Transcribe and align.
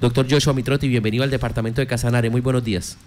Doctor 0.00 0.26
Joshua 0.30 0.52
Mitrotti, 0.52 0.88
bienvenido 0.88 1.24
al 1.24 1.30
departamento 1.30 1.80
de 1.80 1.86
Casanare. 1.86 2.28
Muy 2.28 2.42
buenos 2.42 2.62
días. 2.62 2.98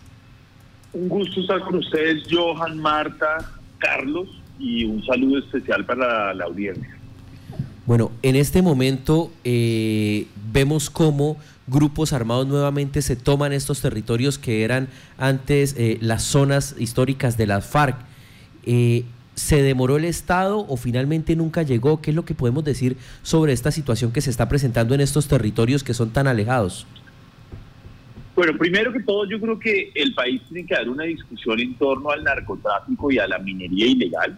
Un 0.91 1.07
gusto 1.07 1.41
estar 1.41 1.59
con 1.61 1.75
ustedes, 1.75 2.23
Johan, 2.31 2.79
Marta, 2.79 3.51
Carlos, 3.77 4.27
y 4.57 4.85
un 4.85 5.05
saludo 5.05 5.37
especial 5.37 5.85
para 5.85 6.33
la, 6.33 6.45
audiencia. 6.45 6.89
Bueno, 7.85 8.11
en 8.23 8.35
este 8.35 8.63
momento 8.63 9.31
eh, 9.43 10.25
vemos 10.51 10.89
cómo 10.89 11.37
grupos 11.67 12.11
armados 12.11 12.47
nuevamente 12.47 13.03
se 13.03 13.15
toman 13.15 13.53
estos 13.53 13.81
territorios 13.81 14.39
que 14.39 14.63
eran 14.63 14.87
antes 15.19 15.75
eh, 15.77 15.99
las 16.01 16.23
zonas 16.23 16.75
históricas 16.79 17.37
de 17.37 17.45
las 17.45 17.67
FARC. 17.67 17.97
Eh, 18.65 19.05
¿Se 19.39 19.63
demoró 19.63 19.95
el 19.95 20.03
Estado 20.03 20.65
o 20.67 20.75
finalmente 20.75 21.33
nunca 21.33 21.63
llegó? 21.63 22.01
¿Qué 22.01 22.11
es 22.11 22.15
lo 22.15 22.25
que 22.25 22.35
podemos 22.35 22.65
decir 22.65 22.97
sobre 23.21 23.53
esta 23.53 23.71
situación 23.71 24.11
que 24.11 24.19
se 24.19 24.29
está 24.29 24.49
presentando 24.49 24.93
en 24.93 24.99
estos 24.99 25.29
territorios 25.29 25.81
que 25.81 25.93
son 25.93 26.09
tan 26.09 26.27
alejados? 26.27 26.85
Bueno, 28.35 28.57
primero 28.57 28.91
que 28.91 28.99
todo, 28.99 29.23
yo 29.29 29.39
creo 29.39 29.57
que 29.57 29.93
el 29.95 30.13
país 30.13 30.41
tiene 30.49 30.67
que 30.67 30.75
dar 30.75 30.89
una 30.89 31.05
discusión 31.05 31.57
en 31.61 31.73
torno 31.75 32.09
al 32.09 32.21
narcotráfico 32.21 33.13
y 33.13 33.17
a 33.17 33.27
la 33.27 33.39
minería 33.39 33.87
ilegal. 33.87 34.37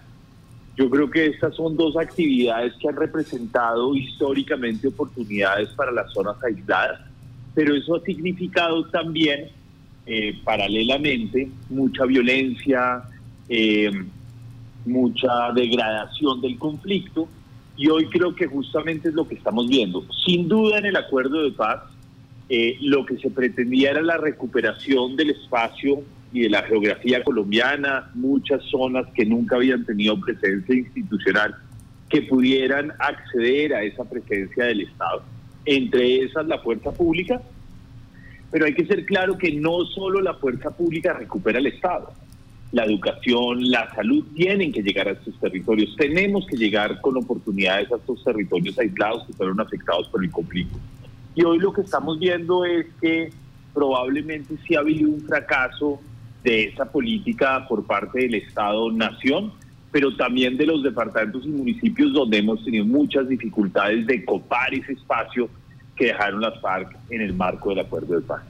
Yo 0.78 0.88
creo 0.88 1.10
que 1.10 1.26
estas 1.26 1.56
son 1.56 1.76
dos 1.76 1.98
actividades 1.98 2.76
que 2.76 2.88
han 2.88 2.96
representado 2.96 3.96
históricamente 3.96 4.88
oportunidades 4.88 5.70
para 5.70 5.92
las 5.92 6.14
zonas 6.14 6.36
aisladas, 6.44 7.02
pero 7.56 7.76
eso 7.76 7.96
ha 7.96 8.02
significado 8.02 8.86
también, 8.90 9.50
eh, 10.06 10.40
paralelamente, 10.44 11.50
mucha 11.72 12.06
violencia, 12.06 13.02
eh, 13.50 13.90
mucha 14.86 15.52
degradación 15.54 16.42
del 16.42 16.58
conflicto 16.58 17.28
y 17.78 17.90
hoy 17.90 18.06
creo 18.08 18.36
que 18.36 18.48
justamente 18.48 19.10
es 19.10 19.16
lo 19.16 19.28
que 19.28 19.36
estamos 19.36 19.68
viendo. 19.68 20.06
Sin 20.26 20.48
duda 20.48 20.78
en 20.78 20.86
el 20.86 20.96
acuerdo 20.96 21.44
de 21.44 21.52
paz 21.52 21.82
eh, 22.50 22.78
lo 22.82 23.06
que 23.06 23.18
se 23.18 23.30
pretendía 23.30 23.92
era 23.92 24.02
la 24.02 24.18
recuperación 24.18 25.16
del 25.16 25.32
espacio 25.32 26.04
y 26.34 26.42
de 26.42 26.50
la 26.50 26.64
geografía 26.64 27.24
colombiana, 27.24 28.10
muchas 28.14 28.62
zonas 28.66 29.08
que 29.14 29.26
nunca 29.26 29.56
habían 29.56 29.86
tenido 29.86 30.20
presencia 30.20 30.76
institucional 30.76 31.56
que 32.10 32.24
pudieran 32.24 32.92
acceder 33.00 33.74
a 33.74 33.84
esa 33.84 34.04
presencia 34.04 34.66
del 34.66 34.82
Estado, 34.82 35.24
entre 35.66 36.24
esas 36.24 36.46
la 36.46 36.60
fuerza 36.60 36.92
pública, 36.92 37.42
pero 38.52 38.66
hay 38.66 38.74
que 38.74 38.86
ser 38.86 39.06
claro 39.06 39.38
que 39.38 39.54
no 39.54 39.86
solo 39.86 40.20
la 40.20 40.34
fuerza 40.34 40.76
pública 40.76 41.14
recupera 41.14 41.58
el 41.60 41.68
Estado, 41.68 42.12
la 42.72 42.86
educación, 42.86 43.70
la 43.70 43.94
salud 43.94 44.26
tienen 44.34 44.72
que 44.72 44.82
llegar 44.82 45.08
a 45.08 45.12
estos 45.12 45.38
territorios. 45.40 45.96
Tenemos 45.98 46.46
que 46.48 46.56
llegar 46.56 47.02
con 47.02 47.18
oportunidades 47.18 47.92
a 47.92 47.98
estos 47.98 48.24
territorios 48.24 48.78
aislados 48.80 49.26
que 49.28 49.34
fueron 49.34 49.60
afectados 49.60 50.08
por 50.08 50.24
el 50.24 50.32
conflicto. 50.32 50.78
Y 51.36 51.44
hoy 51.44 51.60
lo 51.60 51.74
que 51.74 51.82
estamos 51.82 52.20
viendo 52.20 52.64
es 52.66 52.86
que 53.02 53.32
probablemente 53.74 54.56
sí 54.66 54.76
ha 54.76 54.80
habido 54.80 55.10
un 55.10 55.22
fracaso 55.22 56.00
de 56.44 56.64
esa 56.64 56.86
política 56.86 57.66
por 57.68 57.86
parte 57.86 58.22
del 58.22 58.36
Estado-Nación, 58.36 59.52
pero 59.92 60.16
también 60.16 60.58
de 60.58 60.66
los 60.66 60.82
departamentos 60.82 61.46
y 61.46 61.50
municipios 61.50 62.14
donde 62.14 62.38
hemos 62.38 62.64
tenido 62.64 62.86
muchas 62.86 63.28
dificultades 63.28 64.08
de 64.08 64.24
copar 64.24 64.74
ese 64.74 64.94
espacio 64.94 65.50
que 65.96 66.08
dejaron 66.08 66.42
las 66.42 66.60
FARC 66.62 66.98
en 67.10 67.22
el 67.22 67.34
marco 67.34 67.70
del 67.70 67.80
acuerdo 67.80 68.16
de 68.16 68.22
paz. 68.22 68.42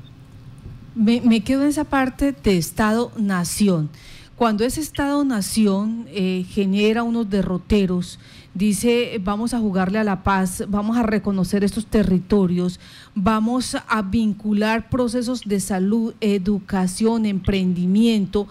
Me, 0.93 1.41
quedo 1.41 1.63
en 1.63 1.69
esa 1.69 1.85
parte 1.85 2.33
de 2.33 2.57
Estado-Nación. 2.57 3.89
Cuando 4.35 4.65
ese 4.65 4.81
Estado-Nación 4.81 6.05
eh, 6.09 6.45
genera 6.49 7.03
unos 7.03 7.29
derroteros, 7.29 8.19
dice 8.53 9.21
vamos 9.23 9.53
a 9.53 9.59
jugarle 9.59 9.99
a 9.99 10.03
la 10.03 10.23
paz, 10.23 10.65
vamos 10.67 10.97
a 10.97 11.03
reconocer 11.03 11.63
estos 11.63 11.85
territorios, 11.85 12.79
vamos 13.15 13.77
a 13.87 14.01
vincular 14.01 14.89
procesos 14.89 15.43
de 15.45 15.61
salud, 15.61 16.13
educación, 16.19 17.25
emprendimiento, 17.25 18.47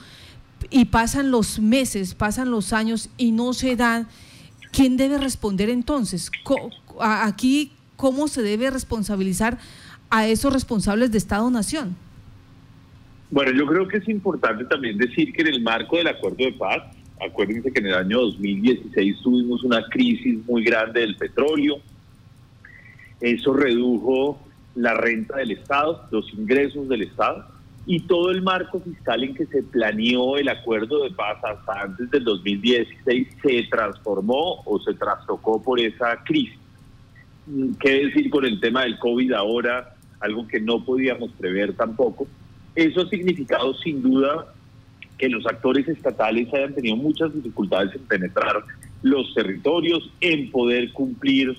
y 0.70 0.86
pasan 0.86 1.30
los 1.30 1.58
meses, 1.58 2.14
pasan 2.14 2.50
los 2.50 2.72
años 2.72 3.10
y 3.18 3.32
no 3.32 3.52
se 3.52 3.76
dan, 3.76 4.08
¿quién 4.72 4.96
debe 4.96 5.18
responder 5.18 5.68
entonces? 5.68 6.30
Aquí, 7.00 7.72
¿cómo 7.96 8.28
se 8.28 8.40
debe 8.40 8.70
responsabilizar 8.70 9.58
a 10.08 10.26
esos 10.26 10.52
responsables 10.52 11.10
de 11.10 11.18
Estado-Nación? 11.18 11.96
Bueno, 13.30 13.52
yo 13.52 13.66
creo 13.66 13.86
que 13.86 13.98
es 13.98 14.08
importante 14.08 14.64
también 14.64 14.98
decir 14.98 15.32
que 15.32 15.42
en 15.42 15.48
el 15.48 15.62
marco 15.62 15.96
del 15.96 16.08
acuerdo 16.08 16.38
de 16.38 16.52
paz, 16.52 16.82
acuérdense 17.24 17.72
que 17.72 17.78
en 17.78 17.86
el 17.86 17.94
año 17.94 18.20
2016 18.22 19.20
tuvimos 19.22 19.62
una 19.62 19.84
crisis 19.88 20.44
muy 20.46 20.64
grande 20.64 21.00
del 21.00 21.16
petróleo, 21.16 21.78
eso 23.20 23.52
redujo 23.52 24.40
la 24.74 24.94
renta 24.94 25.36
del 25.36 25.52
Estado, 25.52 26.06
los 26.10 26.32
ingresos 26.32 26.88
del 26.88 27.02
Estado 27.02 27.46
y 27.86 28.00
todo 28.00 28.30
el 28.30 28.42
marco 28.42 28.80
fiscal 28.80 29.24
en 29.24 29.34
que 29.34 29.46
se 29.46 29.62
planeó 29.62 30.36
el 30.36 30.48
acuerdo 30.48 31.04
de 31.04 31.10
paz 31.10 31.38
hasta 31.42 31.82
antes 31.82 32.10
del 32.10 32.24
2016 32.24 33.28
se 33.42 33.62
transformó 33.70 34.62
o 34.64 34.80
se 34.80 34.94
trastocó 34.94 35.62
por 35.62 35.80
esa 35.80 36.22
crisis. 36.24 36.58
¿Qué 37.80 38.06
decir 38.06 38.30
con 38.30 38.44
el 38.44 38.60
tema 38.60 38.82
del 38.82 38.98
COVID 38.98 39.32
ahora? 39.32 39.94
Algo 40.20 40.46
que 40.46 40.60
no 40.60 40.84
podíamos 40.84 41.32
prever 41.32 41.74
tampoco. 41.74 42.26
Eso 42.74 43.02
ha 43.02 43.08
significado 43.08 43.74
sin 43.74 44.02
duda 44.02 44.46
que 45.18 45.28
los 45.28 45.46
actores 45.46 45.86
estatales 45.86 46.52
hayan 46.54 46.74
tenido 46.74 46.96
muchas 46.96 47.32
dificultades 47.34 47.94
en 47.94 48.02
penetrar 48.02 48.64
los 49.02 49.34
territorios, 49.34 50.10
en 50.20 50.50
poder 50.50 50.92
cumplir 50.92 51.56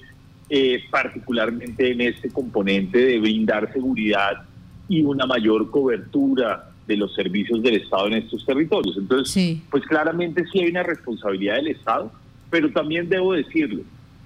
eh, 0.49 0.83
particularmente 0.89 1.91
en 1.91 2.01
este 2.01 2.29
componente 2.29 2.97
de 2.97 3.19
brindar 3.19 3.71
seguridad 3.71 4.43
y 4.89 5.03
una 5.03 5.25
mayor 5.25 5.69
cobertura 5.69 6.71
de 6.87 6.97
los 6.97 7.13
servicios 7.13 7.61
del 7.61 7.75
Estado 7.75 8.07
en 8.07 8.13
estos 8.13 8.45
territorios. 8.45 8.97
Entonces, 8.97 9.59
pues 9.69 9.83
claramente 9.85 10.43
sí 10.51 10.59
hay 10.59 10.71
una 10.71 10.83
responsabilidad 10.83 11.55
del 11.55 11.67
Estado, 11.67 12.11
pero 12.49 12.69
también 12.71 13.07
debo 13.07 13.33
decirlo, 13.33 13.83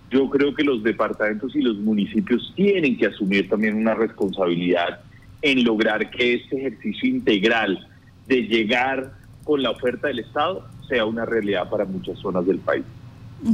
yo 0.10 0.30
creo 0.30 0.56
que 0.56 0.64
los 0.64 0.82
departamentos 0.82 1.56
y 1.56 1.62
los 1.62 1.78
municipios 1.78 2.52
tienen 2.56 2.98
que 2.98 3.08
asumir 3.08 3.50
también 3.50 3.76
una 3.76 3.94
responsabilidad 3.94 5.02
en 5.46 5.64
lograr 5.64 6.10
que 6.10 6.34
este 6.34 6.58
ejercicio 6.58 7.08
integral 7.08 7.88
de 8.28 8.42
llegar 8.48 9.14
con 9.44 9.62
la 9.62 9.70
oferta 9.70 10.08
del 10.08 10.20
Estado 10.20 10.68
sea 10.90 11.06
una 11.06 11.24
realidad 11.24 11.70
para 11.70 11.86
muchas 11.86 12.18
zonas 12.18 12.48
del 12.48 12.58
país. 12.58 12.84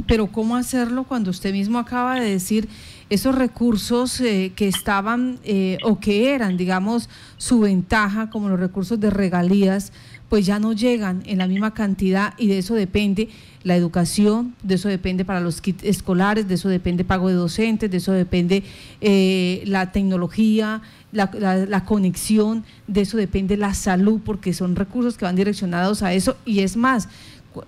Pero 0.08 0.28
¿cómo 0.28 0.56
hacerlo 0.56 1.04
cuando 1.04 1.32
usted 1.32 1.52
mismo 1.52 1.78
acaba 1.78 2.18
de 2.18 2.30
decir 2.30 2.70
esos 3.12 3.36
recursos 3.36 4.22
eh, 4.22 4.54
que 4.56 4.70
estaban 4.70 5.38
eh, 5.44 5.78
o 5.84 6.00
que 6.00 6.34
eran, 6.34 6.56
digamos, 6.56 7.10
su 7.36 7.60
ventaja, 7.60 8.30
como 8.30 8.48
los 8.48 8.58
recursos 8.58 9.02
de 9.02 9.10
regalías, 9.10 9.92
pues 10.30 10.46
ya 10.46 10.60
no 10.60 10.72
llegan 10.72 11.22
en 11.26 11.40
la 11.40 11.46
misma 11.46 11.74
cantidad 11.74 12.34
y 12.38 12.48
de 12.48 12.60
eso 12.60 12.74
depende 12.74 13.28
la 13.64 13.76
educación, 13.76 14.56
de 14.64 14.76
eso 14.76 14.88
depende 14.88 15.26
para 15.26 15.42
los 15.42 15.60
kits 15.60 15.84
escolares, 15.84 16.48
de 16.48 16.54
eso 16.54 16.70
depende 16.70 17.04
pago 17.04 17.28
de 17.28 17.34
docentes, 17.34 17.92
de 17.92 17.98
eso 17.98 18.14
depende 18.14 18.64
eh, 19.02 19.62
la 19.66 19.92
tecnología, 19.92 20.82
la, 21.12 21.84
conexión, 21.86 22.64
de 22.88 23.02
eso 23.02 23.18
depende 23.18 23.58
la 23.58 23.74
salud, 23.74 24.22
porque 24.24 24.54
son 24.54 24.78
recursos 24.78 25.18
que 25.18 25.26
van 25.26 25.36
direccionados 25.36 26.02
a 26.02 26.14
eso 26.14 26.38
y 26.46 26.62
es 26.62 26.78
más. 26.78 27.10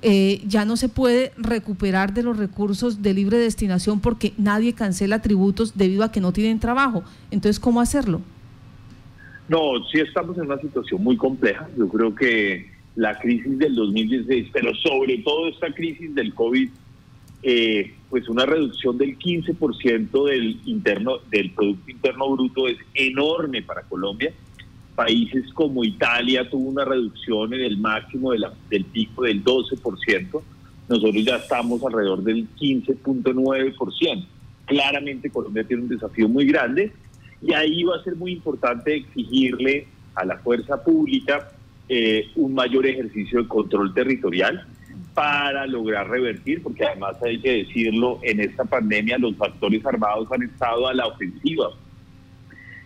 Eh, 0.02 0.42
ya 0.48 0.66
no 0.66 0.78
se 0.78 0.90
puede 0.90 1.34
recuperar 1.38 2.14
de 2.14 2.24
los 2.24 2.38
recursos 2.38 3.02
de 3.02 3.14
libre 3.14 3.38
destinación 3.38 4.00
porque 4.00 4.34
nadie 4.38 4.74
cancela 4.74 5.22
tributos 5.22 5.78
debido 5.78 6.04
a 6.04 6.12
que 6.12 6.22
no 6.22 6.32
tienen 6.32 6.60
trabajo. 6.60 7.04
Entonces, 7.32 7.60
¿cómo 7.60 7.82
hacerlo? 7.82 8.22
No, 9.50 9.84
sí 9.92 10.00
estamos 10.00 10.38
en 10.38 10.46
una 10.46 10.60
situación 10.60 11.04
muy 11.04 11.18
compleja. 11.18 11.70
Yo 11.78 11.88
creo 11.90 12.16
que 12.16 12.72
la 12.96 13.20
crisis 13.20 13.58
del 13.58 13.76
2016, 13.76 14.50
pero 14.54 14.74
sobre 14.76 15.18
todo 15.20 15.48
esta 15.48 15.74
crisis 15.74 16.14
del 16.16 16.34
COVID, 16.34 16.70
eh, 17.46 17.94
pues 18.10 18.30
una 18.30 18.46
reducción 18.46 18.98
del 18.98 19.18
15% 19.18 20.26
del 20.26 20.62
interno 20.66 21.18
del 21.30 21.52
producto 21.52 21.92
interno 21.92 22.30
bruto 22.32 22.68
es 22.68 22.78
enorme 22.94 23.62
para 23.62 23.82
Colombia. 23.82 24.34
Países 24.96 25.52
como 25.54 25.84
Italia 25.84 26.50
tuvo 26.50 26.70
una 26.70 26.86
reducción 26.86 27.54
en 27.54 27.62
el 27.62 27.78
máximo 27.78 28.32
de 28.32 28.40
la, 28.40 28.54
del 28.70 28.86
pico 28.86 29.24
del 29.24 29.44
12%. 29.44 30.42
Nosotros 30.90 31.26
ya 31.26 31.38
estamos 31.38 31.84
alrededor 31.84 32.24
del 32.24 32.48
15.9%. 32.56 34.26
Claramente 34.66 35.30
Colombia 35.30 35.64
tiene 35.64 35.84
un 35.84 35.90
desafío 35.90 36.30
muy 36.30 36.46
grande 36.46 36.92
y 37.42 37.54
ahí 37.54 37.84
va 37.84 37.98
a 37.98 38.04
ser 38.04 38.16
muy 38.16 38.34
importante 38.34 38.96
exigirle 38.96 39.88
a 40.16 40.26
la 40.26 40.38
fuerza 40.38 40.82
pública 40.84 41.52
eh, 41.90 42.30
un 42.36 42.54
mayor 42.54 42.86
ejercicio 42.86 43.42
de 43.42 43.48
control 43.48 43.94
territorial 43.94 44.66
para 45.14 45.68
lograr 45.68 46.10
revertir, 46.10 46.64
porque 46.64 46.86
además 46.86 47.18
hay 47.22 47.40
que 47.40 47.66
decirlo, 47.66 48.20
en 48.24 48.40
esta 48.40 48.64
pandemia 48.64 49.18
los 49.18 49.36
factores 49.36 49.86
armados 49.86 50.32
han 50.32 50.44
estado 50.44 50.88
a 50.88 50.94
la 50.94 51.06
ofensiva, 51.08 51.70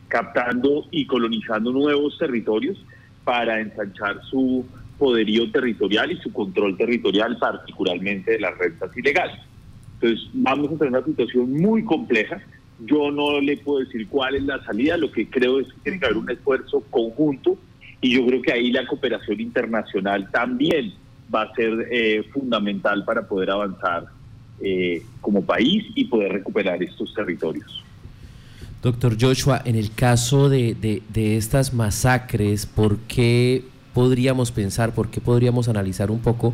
captando 0.07 0.85
y 0.91 1.05
colonizando 1.05 1.71
nuevos 1.71 2.17
territorios 2.17 2.77
para 3.23 3.59
ensanchar 3.59 4.21
su 4.29 4.65
poderío 4.97 5.51
territorial 5.51 6.11
y 6.11 6.17
su 6.17 6.31
control 6.31 6.77
territorial, 6.77 7.37
particularmente 7.37 8.31
de 8.31 8.39
las 8.39 8.57
rentas 8.57 8.95
ilegales. 8.95 9.39
Entonces, 9.99 10.29
vamos 10.33 10.71
a 10.71 10.77
tener 10.77 10.93
una 10.93 11.05
situación 11.05 11.53
muy 11.53 11.83
compleja 11.83 12.39
Yo 12.85 13.09
no 13.11 13.41
le 13.41 13.57
puedo 13.57 13.79
decir 13.79 14.07
cuál 14.07 14.35
es 14.35 14.43
la 14.43 14.63
salida, 14.63 14.97
lo 14.97 15.11
que 15.11 15.27
creo 15.27 15.59
es 15.59 15.67
que 15.67 15.79
tiene 15.81 15.99
que 15.99 16.05
haber 16.05 16.17
un 16.17 16.29
esfuerzo 16.29 16.83
conjunto 16.91 17.57
y 18.01 18.13
yo 18.13 18.25
creo 18.27 18.41
que 18.43 18.53
ahí 18.53 18.71
la 18.71 18.85
cooperación 18.85 19.41
internacional 19.41 20.29
también 20.31 20.93
va 21.33 21.43
a 21.43 21.53
ser 21.55 21.87
eh, 21.91 22.23
fundamental 22.31 23.03
para 23.03 23.27
poder 23.27 23.49
avanzar 23.49 24.05
eh, 24.61 25.01
como 25.21 25.43
país 25.43 25.85
y 25.95 26.05
poder 26.05 26.33
recuperar 26.33 26.81
estos 26.83 27.13
territorios. 27.13 27.83
Doctor 28.81 29.17
Joshua, 29.19 29.61
en 29.65 29.75
el 29.75 29.91
caso 29.91 30.49
de, 30.49 30.75
de, 31.09 31.37
estas 31.37 31.73
masacres, 31.73 32.67
¿por 32.67 32.97
qué 32.99 33.63
podríamos 33.93 34.51
pensar, 34.51 34.93
por 34.93 35.09
qué 35.09 35.19
podríamos 35.19 35.67
analizar 35.67 36.11
un 36.11 36.19
poco 36.19 36.53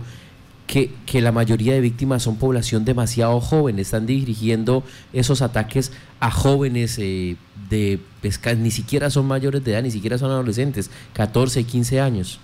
que, 0.65 0.91
que, 1.05 1.21
la 1.21 1.33
mayoría 1.33 1.73
de 1.73 1.81
víctimas 1.81 2.23
son 2.23 2.39
población 2.39 2.85
demasiado 2.85 3.41
joven, 3.41 3.77
están 3.77 4.05
dirigiendo 4.05 4.83
esos 5.11 5.41
ataques 5.41 5.91
a 6.21 6.31
jóvenes 6.31 6.97
eh, 6.97 7.35
de 7.69 7.99
pesca, 8.21 8.53
ni 8.53 8.71
siquiera 8.71 9.09
son 9.09 9.27
mayores 9.27 9.61
de 9.65 9.73
edad, 9.73 9.83
ni 9.83 9.91
siquiera 9.91 10.17
son 10.17 10.31
adolescentes, 10.31 10.89
14, 11.13 11.65
15 11.65 11.99
años. 11.99 12.39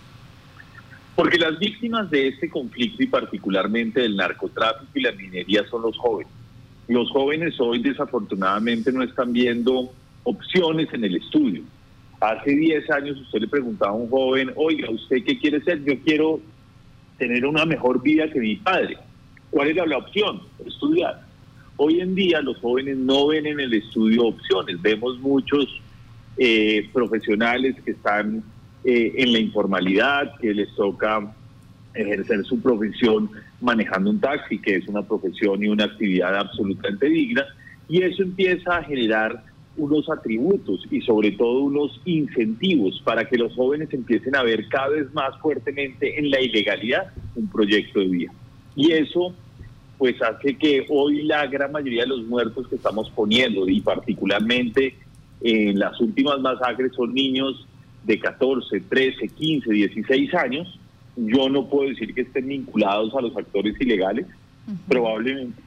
Porque 1.16 1.38
las 1.38 1.58
víctimas 1.58 2.10
de 2.10 2.28
este 2.28 2.50
conflicto 2.50 3.02
y 3.02 3.08
particularmente 3.08 4.02
del 4.02 4.18
narcotráfico 4.18 4.92
y 4.94 5.02
la 5.02 5.14
minería 5.14 5.66
son 5.70 5.84
los 5.84 5.98
jóvenes. 5.98 6.39
Los 6.90 7.12
jóvenes 7.12 7.54
hoy 7.60 7.84
desafortunadamente 7.84 8.92
no 8.92 9.04
están 9.04 9.32
viendo 9.32 9.94
opciones 10.24 10.92
en 10.92 11.04
el 11.04 11.18
estudio. 11.18 11.62
Hace 12.20 12.50
10 12.50 12.90
años 12.90 13.22
usted 13.22 13.42
le 13.42 13.48
preguntaba 13.48 13.92
a 13.92 13.96
un 13.96 14.10
joven, 14.10 14.52
oiga, 14.56 14.90
¿usted 14.90 15.18
qué 15.24 15.38
quiere 15.38 15.62
ser? 15.62 15.84
Yo 15.84 15.94
quiero 16.04 16.42
tener 17.20 17.46
una 17.46 17.64
mejor 17.64 18.02
vida 18.02 18.28
que 18.32 18.40
mi 18.40 18.56
padre. 18.56 18.98
¿Cuál 19.52 19.68
era 19.68 19.86
la 19.86 20.00
opción? 20.00 20.42
Estudiar. 20.66 21.22
Hoy 21.78 22.02
en 22.02 22.16
día 22.16 22.42
los 22.42 22.58
jóvenes 22.58 22.98
no 22.98 23.28
ven 23.28 23.46
en 23.46 23.60
el 23.60 23.72
estudio 23.76 24.26
opciones. 24.26 24.82
Vemos 24.82 25.20
muchos 25.20 25.68
eh, 26.38 26.90
profesionales 26.92 27.76
que 27.86 27.92
están 27.92 28.44
eh, 28.84 29.14
en 29.16 29.32
la 29.32 29.38
informalidad, 29.38 30.36
que 30.40 30.56
les 30.56 30.74
toca 30.76 31.36
ejercer 31.94 32.44
su 32.46 32.60
profesión 32.62 33.30
manejando 33.62 34.10
un 34.10 34.20
taxi, 34.20 34.60
que 34.60 34.76
es 34.76 34.88
una 34.88 35.02
profesión 35.02 35.64
y 35.64 35.68
una 35.68 35.86
actividad 35.86 36.36
absolutamente 36.36 37.08
digna, 37.08 37.46
y 37.88 38.04
eso 38.04 38.24
empieza 38.24 38.78
a 38.78 38.84
generar 38.84 39.44
unos 39.78 40.10
atributos 40.10 40.86
y 40.92 41.02
sobre 41.02 41.32
todo 41.32 41.62
unos 41.62 42.00
incentivos 42.06 43.02
para 43.04 43.26
que 43.28 43.38
los 43.38 43.54
jóvenes 43.56 43.92
empiecen 43.94 44.36
a 44.36 44.44
ver 44.44 44.68
cada 44.68 44.90
vez 44.90 45.14
más 45.14 45.38
fuertemente 45.40 46.20
en 46.20 46.30
la 46.30 46.42
ilegalidad 46.42 47.12
un 47.36 47.48
proyecto 47.48 48.00
de 48.00 48.08
vida. 48.08 48.32
Y 48.76 48.92
eso 48.92 49.34
pues 49.98 50.22
hace 50.22 50.56
que 50.56 50.86
hoy 50.90 51.24
la 51.24 51.46
gran 51.48 51.74
mayoría 51.74 52.04
de 52.04 52.10
los 52.10 52.26
muertos 52.26 52.68
que 52.68 52.76
estamos 52.76 53.10
poniendo 53.10 53.68
y 53.68 53.82
particularmente 53.82 54.96
en 55.42 55.78
las 55.78 56.00
últimas 56.00 56.40
masacres 56.40 56.94
son 56.96 57.14
niños 57.14 57.68
de 58.06 58.18
14, 58.18 58.80
13, 58.80 59.28
15, 59.28 59.72
16 59.72 60.34
años, 60.36 60.80
yo 61.28 61.50
no 61.50 61.68
puedo 61.68 61.90
decir 61.90 62.14
que 62.14 62.22
estén 62.22 62.48
vinculados 62.48 63.14
a 63.16 63.22
los 63.22 63.36
actores 63.36 63.80
ilegales, 63.80 64.26
probablemente 64.88 65.62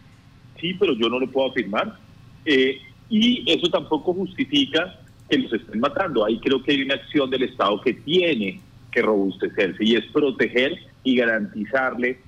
sí, 0.63 0.75
pero 0.79 0.95
yo 0.95 1.11
no 1.11 1.19
lo 1.19 1.31
puedo 1.31 1.51
afirmar. 1.51 1.99
Eh, 2.47 2.79
y 3.11 3.45
eso 3.51 3.69
tampoco 3.69 4.15
justifica 4.15 4.99
que 5.29 5.39
los 5.39 5.53
estén 5.53 5.81
matando. 5.81 6.25
Ahí 6.25 6.39
creo 6.39 6.63
que 6.63 6.73
hay 6.73 6.83
una 6.83 6.95
acción 6.95 7.29
del 7.29 7.43
Estado 7.43 7.81
que 7.83 7.93
tiene 7.93 8.61
que 8.91 9.03
robustecerse 9.03 9.85
y 9.85 9.97
es 9.97 10.05
proteger 10.13 10.79
y 11.03 11.17
garantizarle 11.17 12.19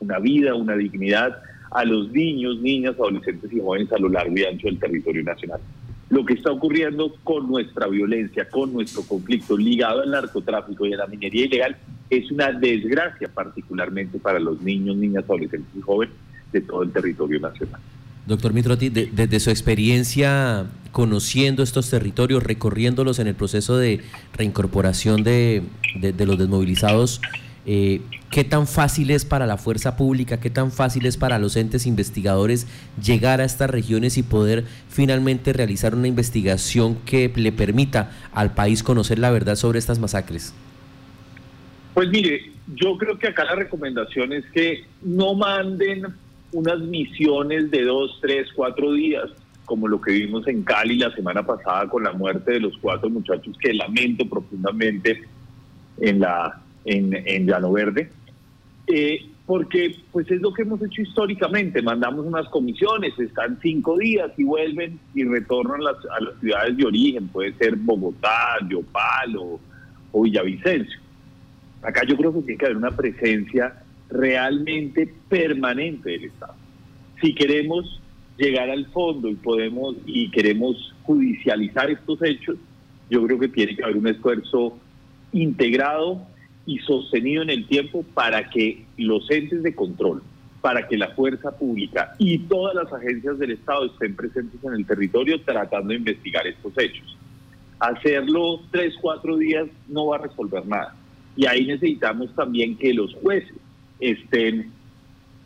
una 0.00 0.18
vida, 0.18 0.54
una 0.54 0.76
dignidad 0.76 1.36
a 1.70 1.84
los 1.84 2.10
niños, 2.12 2.60
niñas, 2.60 2.94
adolescentes 2.94 3.52
y 3.52 3.60
jóvenes 3.60 3.90
a 3.92 3.98
lo 3.98 4.08
largo 4.08 4.36
y 4.36 4.44
ancho 4.44 4.68
del 4.68 4.78
territorio 4.78 5.24
nacional 5.24 5.60
lo 6.14 6.24
que 6.24 6.34
está 6.34 6.52
ocurriendo 6.52 7.12
con 7.24 7.48
nuestra 7.48 7.88
violencia, 7.88 8.48
con 8.48 8.72
nuestro 8.72 9.02
conflicto 9.02 9.56
ligado 9.56 10.02
al 10.02 10.12
narcotráfico 10.12 10.86
y 10.86 10.94
a 10.94 10.98
la 10.98 11.06
minería 11.08 11.46
ilegal, 11.46 11.76
es 12.08 12.30
una 12.30 12.52
desgracia 12.52 13.28
particularmente 13.28 14.18
para 14.18 14.38
los 14.38 14.60
niños, 14.62 14.96
niñas, 14.96 15.24
adolescentes 15.24 15.74
y 15.76 15.80
jóvenes 15.80 16.14
de 16.52 16.60
todo 16.60 16.84
el 16.84 16.92
territorio 16.92 17.40
nacional. 17.40 17.80
Doctor 18.26 18.54
Mitroti, 18.54 18.88
desde 18.90 19.40
su 19.40 19.50
experiencia 19.50 20.66
conociendo 20.92 21.64
estos 21.64 21.90
territorios, 21.90 22.44
recorriéndolos 22.44 23.18
en 23.18 23.26
el 23.26 23.34
proceso 23.34 23.76
de 23.76 24.00
reincorporación 24.34 25.24
de, 25.24 25.62
de 26.00 26.26
los 26.26 26.38
desmovilizados, 26.38 27.20
eh, 27.66 28.00
¿Qué 28.30 28.42
tan 28.44 28.66
fácil 28.66 29.10
es 29.10 29.24
para 29.24 29.46
la 29.46 29.56
fuerza 29.56 29.96
pública, 29.96 30.40
qué 30.40 30.50
tan 30.50 30.72
fácil 30.72 31.06
es 31.06 31.16
para 31.16 31.38
los 31.38 31.56
entes 31.56 31.86
investigadores 31.86 32.66
llegar 33.00 33.40
a 33.40 33.44
estas 33.44 33.70
regiones 33.70 34.18
y 34.18 34.22
poder 34.24 34.64
finalmente 34.88 35.52
realizar 35.52 35.94
una 35.94 36.08
investigación 36.08 36.96
que 37.06 37.32
le 37.36 37.52
permita 37.52 38.10
al 38.32 38.52
país 38.52 38.82
conocer 38.82 39.18
la 39.18 39.30
verdad 39.30 39.54
sobre 39.54 39.78
estas 39.78 39.98
masacres? 40.00 40.52
Pues 41.94 42.08
mire, 42.08 42.50
yo 42.74 42.98
creo 42.98 43.16
que 43.18 43.28
acá 43.28 43.44
la 43.44 43.54
recomendación 43.54 44.32
es 44.32 44.44
que 44.52 44.84
no 45.02 45.34
manden 45.34 46.06
unas 46.52 46.80
misiones 46.80 47.70
de 47.70 47.84
dos, 47.84 48.18
tres, 48.20 48.48
cuatro 48.54 48.92
días, 48.92 49.30
como 49.64 49.86
lo 49.86 50.00
que 50.00 50.10
vimos 50.10 50.46
en 50.48 50.64
Cali 50.64 50.96
la 50.96 51.14
semana 51.14 51.46
pasada 51.46 51.88
con 51.88 52.02
la 52.02 52.12
muerte 52.12 52.52
de 52.52 52.60
los 52.60 52.76
cuatro 52.78 53.08
muchachos 53.08 53.56
que 53.60 53.72
lamento 53.72 54.28
profundamente 54.28 55.22
en 55.98 56.18
la 56.18 56.60
en, 56.84 57.14
en 57.14 57.46
Llano 57.46 57.72
Verde, 57.72 58.10
eh, 58.86 59.26
porque 59.46 59.96
pues 60.10 60.30
es 60.30 60.40
lo 60.40 60.52
que 60.52 60.62
hemos 60.62 60.82
hecho 60.82 61.02
históricamente, 61.02 61.82
mandamos 61.82 62.24
unas 62.26 62.48
comisiones, 62.48 63.18
están 63.18 63.58
cinco 63.60 63.98
días 63.98 64.30
y 64.38 64.44
vuelven 64.44 64.98
y 65.14 65.24
retornan 65.24 65.84
las, 65.84 65.96
a 66.16 66.20
las 66.20 66.38
ciudades 66.40 66.76
de 66.76 66.86
origen, 66.86 67.28
puede 67.28 67.52
ser 67.54 67.76
Bogotá, 67.76 68.58
Yopal 68.68 69.36
o, 69.36 69.60
o 70.12 70.22
Villavicencio. 70.22 70.98
Acá 71.82 72.02
yo 72.06 72.16
creo 72.16 72.32
que 72.32 72.40
tiene 72.40 72.58
que 72.58 72.64
haber 72.64 72.78
una 72.78 72.90
presencia 72.90 73.82
realmente 74.08 75.12
permanente 75.28 76.10
del 76.10 76.24
Estado. 76.24 76.54
Si 77.20 77.34
queremos 77.34 78.00
llegar 78.38 78.70
al 78.70 78.86
fondo 78.86 79.28
y 79.28 79.34
podemos 79.34 79.96
y 80.06 80.30
queremos 80.30 80.94
judicializar 81.02 81.90
estos 81.90 82.22
hechos, 82.22 82.56
yo 83.10 83.24
creo 83.26 83.38
que 83.38 83.48
tiene 83.48 83.76
que 83.76 83.84
haber 83.84 83.98
un 83.98 84.06
esfuerzo 84.06 84.78
integrado 85.32 86.26
y 86.66 86.78
sostenido 86.78 87.42
en 87.42 87.50
el 87.50 87.66
tiempo 87.66 88.04
para 88.14 88.48
que 88.48 88.84
los 88.96 89.30
entes 89.30 89.62
de 89.62 89.74
control, 89.74 90.22
para 90.60 90.88
que 90.88 90.96
la 90.96 91.08
fuerza 91.08 91.56
pública 91.56 92.14
y 92.18 92.38
todas 92.38 92.74
las 92.74 92.92
agencias 92.92 93.38
del 93.38 93.52
Estado 93.52 93.86
estén 93.86 94.16
presentes 94.16 94.62
en 94.64 94.74
el 94.74 94.86
territorio 94.86 95.40
tratando 95.42 95.88
de 95.88 95.96
investigar 95.96 96.46
estos 96.46 96.72
hechos. 96.78 97.16
Hacerlo 97.78 98.60
tres, 98.70 98.94
cuatro 99.00 99.36
días 99.36 99.66
no 99.88 100.06
va 100.06 100.16
a 100.16 100.20
resolver 100.20 100.66
nada. 100.66 100.94
Y 101.36 101.46
ahí 101.46 101.66
necesitamos 101.66 102.34
también 102.34 102.76
que 102.76 102.94
los 102.94 103.12
jueces 103.14 103.56
estén 104.00 104.70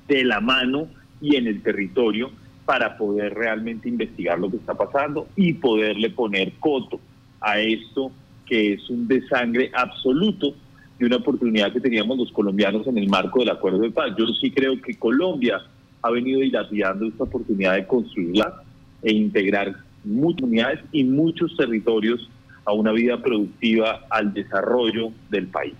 de 0.06 0.24
la 0.24 0.40
mano 0.40 0.88
y 1.20 1.36
en 1.36 1.46
el 1.46 1.62
territorio 1.62 2.30
para 2.64 2.96
poder 2.96 3.34
realmente 3.34 3.88
investigar 3.88 4.38
lo 4.38 4.50
que 4.50 4.58
está 4.58 4.74
pasando 4.74 5.26
y 5.36 5.54
poderle 5.54 6.10
poner 6.10 6.52
coto 6.60 7.00
a 7.40 7.58
esto 7.58 8.12
que 8.46 8.74
es 8.74 8.90
un 8.90 9.08
desangre 9.08 9.70
absoluto 9.74 10.54
de 10.98 11.06
una 11.06 11.16
oportunidad 11.16 11.72
que 11.72 11.80
teníamos 11.80 12.18
los 12.18 12.32
colombianos 12.32 12.86
en 12.86 12.98
el 12.98 13.08
marco 13.08 13.40
del 13.40 13.50
acuerdo 13.50 13.80
de 13.80 13.90
paz. 13.90 14.12
Yo 14.18 14.26
sí 14.40 14.50
creo 14.50 14.80
que 14.80 14.94
Colombia 14.94 15.60
ha 16.02 16.10
venido 16.10 16.40
dilapidando 16.40 17.06
esta 17.06 17.24
oportunidad 17.24 17.74
de 17.74 17.86
construirla 17.86 18.62
e 19.02 19.12
integrar 19.12 19.76
muchas 20.04 20.42
unidades 20.42 20.80
y 20.92 21.04
muchos 21.04 21.56
territorios 21.56 22.28
a 22.64 22.72
una 22.72 22.92
vida 22.92 23.20
productiva, 23.22 24.06
al 24.10 24.32
desarrollo 24.34 25.10
del 25.30 25.46
país. 25.46 25.74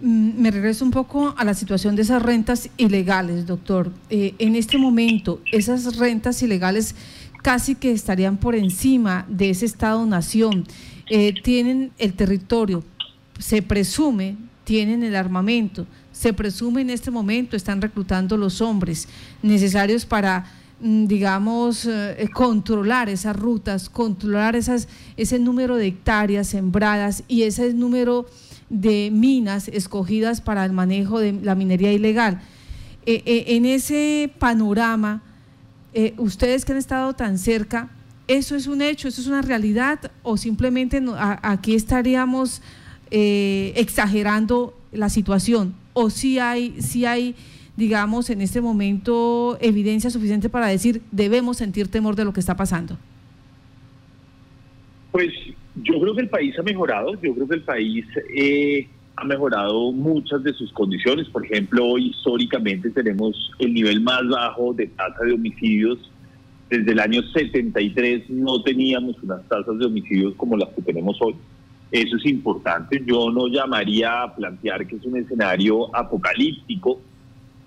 Mm, 0.00 0.40
me 0.40 0.50
regreso 0.50 0.84
un 0.84 0.90
poco 0.90 1.34
a 1.36 1.44
la 1.44 1.54
situación 1.54 1.94
de 1.94 2.02
esas 2.02 2.22
rentas 2.22 2.70
ilegales, 2.78 3.46
doctor. 3.46 3.92
Eh, 4.08 4.34
en 4.38 4.56
este 4.56 4.78
momento, 4.78 5.40
esas 5.52 5.96
rentas 5.96 6.42
ilegales 6.42 6.96
casi 7.42 7.74
que 7.74 7.92
estarían 7.92 8.38
por 8.38 8.54
encima 8.54 9.26
de 9.28 9.50
ese 9.50 9.66
Estado-nación. 9.66 10.64
Eh, 11.10 11.34
tienen 11.42 11.90
el 11.98 12.14
territorio, 12.14 12.84
se 13.40 13.62
presume 13.62 14.36
tienen 14.70 15.02
el 15.02 15.16
armamento, 15.16 15.84
se 16.12 16.32
presume 16.32 16.82
en 16.82 16.90
este 16.90 17.10
momento 17.10 17.56
están 17.56 17.80
reclutando 17.80 18.36
los 18.36 18.60
hombres 18.60 19.08
necesarios 19.42 20.06
para 20.06 20.44
mm, 20.80 21.06
digamos, 21.06 21.86
eh, 21.86 22.28
controlar 22.32 23.08
esas 23.08 23.34
rutas, 23.34 23.88
controlar 23.88 24.54
esas, 24.54 24.86
ese 25.16 25.40
número 25.40 25.74
de 25.74 25.88
hectáreas 25.88 26.46
sembradas 26.46 27.24
y 27.26 27.42
ese 27.42 27.74
número 27.74 28.26
de 28.68 29.10
minas 29.12 29.66
escogidas 29.66 30.40
para 30.40 30.64
el 30.64 30.72
manejo 30.72 31.18
de 31.18 31.32
la 31.32 31.56
minería 31.56 31.92
ilegal. 31.92 32.40
Eh, 33.06 33.24
eh, 33.26 33.44
en 33.56 33.64
ese 33.64 34.32
panorama, 34.38 35.22
ustedes 36.18 36.64
que 36.64 36.70
han 36.70 36.78
estado 36.78 37.14
tan 37.14 37.38
cerca, 37.38 37.90
¿eso 38.28 38.54
es 38.54 38.68
un 38.68 38.82
hecho, 38.82 39.08
eso 39.08 39.20
es 39.20 39.26
una 39.26 39.42
realidad 39.42 40.12
o 40.22 40.36
simplemente 40.36 41.02
aquí 41.42 41.74
estaríamos 41.74 42.62
eh, 43.10 43.72
exagerando 43.76 44.74
la 44.92 45.08
situación 45.08 45.74
o 45.92 46.10
si 46.10 46.38
hay, 46.38 46.80
si 46.80 47.04
hay 47.04 47.34
digamos, 47.76 48.28
en 48.30 48.42
este 48.42 48.60
momento 48.60 49.56
evidencia 49.60 50.10
suficiente 50.10 50.48
para 50.48 50.66
decir 50.66 51.00
debemos 51.10 51.56
sentir 51.56 51.88
temor 51.88 52.14
de 52.14 52.24
lo 52.24 52.32
que 52.32 52.40
está 52.40 52.54
pasando? 52.54 52.96
Pues 55.10 55.32
yo 55.76 56.00
creo 56.00 56.14
que 56.14 56.20
el 56.20 56.28
país 56.28 56.56
ha 56.58 56.62
mejorado, 56.62 57.14
yo 57.20 57.34
creo 57.34 57.48
que 57.48 57.54
el 57.54 57.62
país 57.62 58.04
eh, 58.36 58.86
ha 59.16 59.24
mejorado 59.24 59.92
muchas 59.92 60.42
de 60.42 60.52
sus 60.52 60.72
condiciones. 60.72 61.28
Por 61.28 61.44
ejemplo, 61.44 61.86
hoy 61.86 62.08
históricamente 62.08 62.90
tenemos 62.90 63.50
el 63.58 63.72
nivel 63.72 64.00
más 64.00 64.28
bajo 64.28 64.72
de 64.74 64.86
tasa 64.88 65.24
de 65.24 65.32
homicidios. 65.32 65.98
Desde 66.68 66.92
el 66.92 67.00
año 67.00 67.22
73 67.22 68.30
no 68.30 68.62
teníamos 68.62 69.16
unas 69.22 69.42
tasas 69.48 69.78
de 69.78 69.86
homicidios 69.86 70.34
como 70.36 70.56
las 70.56 70.68
que 70.68 70.82
tenemos 70.82 71.16
hoy. 71.20 71.34
Eso 71.90 72.16
es 72.16 72.26
importante. 72.26 73.02
Yo 73.04 73.30
no 73.30 73.48
llamaría 73.48 74.22
a 74.22 74.34
plantear 74.34 74.86
que 74.86 74.96
es 74.96 75.04
un 75.04 75.16
escenario 75.16 75.94
apocalíptico, 75.94 77.00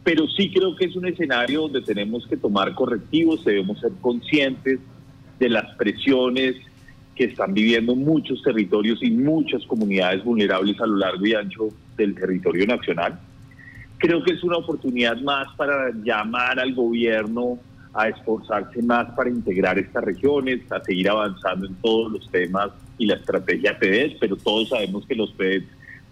pero 0.04 0.28
sí 0.28 0.52
creo 0.52 0.76
que 0.76 0.86
es 0.86 0.96
un 0.96 1.08
escenario 1.08 1.62
donde 1.62 1.82
tenemos 1.82 2.26
que 2.28 2.38
tomar 2.38 2.74
correctivos, 2.74 3.44
debemos 3.44 3.80
ser 3.80 3.92
conscientes 4.02 4.80
de 5.40 5.50
las 5.50 5.76
presiones 5.76 6.56
que 7.16 7.26
están 7.26 7.54
viviendo 7.54 7.96
muchos 7.96 8.42
territorios 8.42 9.00
y 9.04 9.12
muchas 9.12 9.64
comunidades 9.66 10.24
vulnerables 10.24 10.80
a 10.82 10.88
lo 10.88 10.98
largo 10.98 11.26
y 11.26 11.34
ancho 11.34 11.70
del 11.96 12.16
territorio 12.16 12.66
nacional. 12.66 13.20
Creo 13.98 14.24
que 14.24 14.34
es 14.34 14.44
una 14.44 14.58
oportunidad 14.58 15.18
más 15.22 15.48
para 15.56 15.92
llamar 16.04 16.60
al 16.60 16.74
gobierno 16.74 17.60
a 17.94 18.10
esforzarse 18.10 18.82
más 18.82 19.12
para 19.16 19.30
integrar 19.30 19.78
estas 19.78 20.04
regiones, 20.04 20.60
a 20.72 20.84
seguir 20.84 21.10
avanzando 21.10 21.68
en 21.68 21.76
todos 21.76 22.12
los 22.12 22.30
temas 22.32 22.70
y 22.98 23.06
la 23.06 23.16
estrategia 23.16 23.78
PEDES, 23.78 24.18
pero 24.20 24.36
todos 24.36 24.70
sabemos 24.70 25.06
que 25.06 25.16
los 25.16 25.32
PEDES 25.32 25.64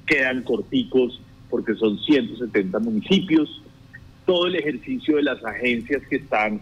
quedan 0.05 0.43
corticos 0.43 1.19
porque 1.49 1.73
son 1.75 1.97
170 1.99 2.79
municipios. 2.79 3.61
Todo 4.25 4.47
el 4.47 4.55
ejercicio 4.55 5.17
de 5.17 5.23
las 5.23 5.43
agencias 5.43 6.01
que 6.09 6.17
están 6.17 6.61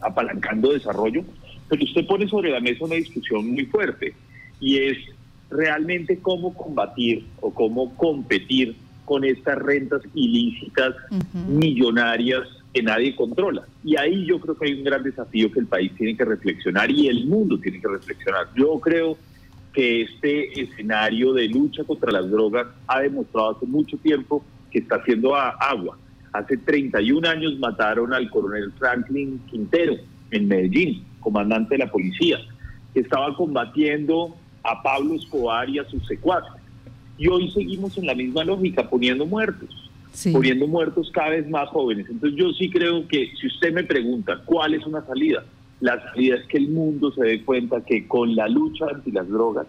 apalancando 0.00 0.72
desarrollo 0.72 1.24
pero 1.68 1.84
usted 1.84 2.06
pone 2.06 2.28
sobre 2.28 2.50
la 2.50 2.60
mesa 2.60 2.84
una 2.84 2.94
discusión 2.94 3.50
muy 3.50 3.66
fuerte 3.66 4.14
y 4.60 4.78
es 4.78 4.98
realmente 5.50 6.18
cómo 6.20 6.54
combatir 6.54 7.26
o 7.40 7.52
cómo 7.52 7.94
competir 7.96 8.76
con 9.04 9.24
estas 9.24 9.58
rentas 9.58 10.02
ilícitas 10.14 10.94
millonarias 11.48 12.42
que 12.76 12.82
nadie 12.82 13.16
controla. 13.16 13.66
Y 13.82 13.96
ahí 13.96 14.26
yo 14.26 14.38
creo 14.38 14.54
que 14.54 14.66
hay 14.66 14.74
un 14.74 14.84
gran 14.84 15.02
desafío 15.02 15.50
que 15.50 15.60
el 15.60 15.66
país 15.66 15.92
tiene 15.96 16.14
que 16.14 16.26
reflexionar 16.26 16.90
y 16.90 17.08
el 17.08 17.24
mundo 17.24 17.58
tiene 17.58 17.80
que 17.80 17.88
reflexionar. 17.88 18.48
Yo 18.54 18.78
creo 18.80 19.16
que 19.72 20.02
este 20.02 20.60
escenario 20.60 21.32
de 21.32 21.48
lucha 21.48 21.84
contra 21.84 22.12
las 22.12 22.30
drogas 22.30 22.66
ha 22.86 23.00
demostrado 23.00 23.56
hace 23.56 23.64
mucho 23.64 23.96
tiempo 23.96 24.44
que 24.70 24.80
está 24.80 24.96
haciendo 24.96 25.34
agua. 25.34 25.96
Hace 26.34 26.58
31 26.58 27.26
años 27.26 27.58
mataron 27.58 28.12
al 28.12 28.28
coronel 28.28 28.70
Franklin 28.72 29.40
Quintero 29.50 29.94
en 30.30 30.46
Medellín 30.46 31.02
comandante 31.20 31.76
de 31.76 31.78
la 31.78 31.90
policía, 31.90 32.40
que 32.92 33.00
estaba 33.00 33.34
combatiendo 33.34 34.36
a 34.62 34.82
Pablo 34.82 35.14
Escobar 35.14 35.70
y 35.70 35.78
a 35.78 35.88
sus 35.88 36.06
secuaces. 36.06 36.52
Y 37.16 37.26
hoy 37.28 37.50
seguimos 37.52 37.96
en 37.96 38.04
la 38.04 38.14
misma 38.14 38.44
lógica, 38.44 38.86
poniendo 38.90 39.24
muertos, 39.24 39.85
poniendo 40.32 40.66
muertos 40.66 41.10
cada 41.12 41.30
vez 41.30 41.48
más 41.48 41.68
jóvenes. 41.68 42.06
Entonces 42.08 42.38
yo 42.38 42.50
sí 42.52 42.70
creo 42.70 43.06
que 43.08 43.32
si 43.40 43.46
usted 43.46 43.72
me 43.72 43.84
pregunta 43.84 44.40
cuál 44.44 44.74
es 44.74 44.86
una 44.86 45.04
salida, 45.04 45.44
la 45.80 46.02
salida 46.02 46.36
es 46.36 46.46
que 46.46 46.58
el 46.58 46.68
mundo 46.68 47.12
se 47.12 47.22
dé 47.22 47.44
cuenta 47.44 47.80
que 47.82 48.06
con 48.06 48.34
la 48.34 48.48
lucha 48.48 48.86
anti 48.92 49.10
las 49.12 49.28
drogas 49.28 49.66